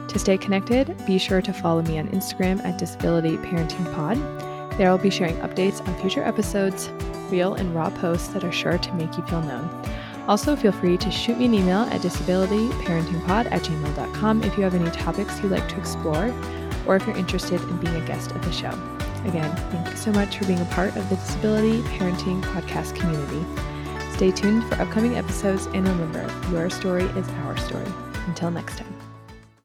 To 0.08 0.18
stay 0.18 0.38
connected, 0.38 0.96
be 1.06 1.18
sure 1.18 1.42
to 1.42 1.54
follow 1.54 1.82
me 1.82 2.00
on 2.00 2.08
Instagram 2.10 2.64
at 2.64 2.80
Disability 2.80 3.38
Parenting 3.38 3.94
Pod. 3.94 4.18
There 4.78 4.90
I'll 4.90 4.98
be 4.98 5.10
sharing 5.10 5.36
updates 5.38 5.86
on 5.86 6.00
future 6.00 6.24
episodes, 6.24 6.90
real 7.30 7.56
and 7.56 7.76
raw 7.76 7.90
posts 7.90 8.30
that 8.30 8.44
are 8.44 8.52
sure 8.52 8.78
to 8.78 8.94
make 8.94 9.18
you 9.18 9.26
feel 9.26 9.42
known. 9.42 9.68
Also, 10.28 10.56
feel 10.56 10.74
free 10.74 10.98
to 10.98 11.10
shoot 11.10 11.38
me 11.38 11.46
an 11.46 11.54
email 11.54 11.82
at 11.84 12.02
disabilityparentingpod 12.02 13.50
at 13.52 13.62
gmail.com 13.62 14.44
if 14.44 14.58
you 14.58 14.64
have 14.64 14.76
any 14.76 14.92
topics 14.92 15.42
you'd 15.42 15.52
like 15.52 15.68
to 15.70 15.78
explore 15.78 16.34
or 16.86 16.96
if 16.96 17.08
you're 17.08 17.18
interested 17.18 17.62
in 17.62 17.78
being 17.78 17.96
a 17.96 18.06
guest 18.06 18.32
of 18.32 18.44
the 18.44 18.52
show. 18.52 18.72
Again, 19.26 19.56
thank 19.72 19.90
you 19.90 19.96
so 19.96 20.12
much 20.12 20.38
for 20.38 20.46
being 20.46 20.62
a 20.62 20.66
part 20.66 20.96
of 20.96 21.10
the 21.10 21.16
Disability 21.16 21.82
Parenting 21.84 22.42
Podcast 22.42 22.96
community. 22.96 23.46
Stay 24.14 24.32
tuned 24.32 24.64
for 24.66 24.76
upcoming 24.82 25.16
episodes 25.16 25.68
and 25.68 25.88
remember, 25.88 26.30
your 26.52 26.70
story 26.70 27.04
is 27.04 27.28
our 27.46 27.58
story. 27.58 27.92
Until 28.28 28.52
next 28.52 28.78
time. 28.78 28.97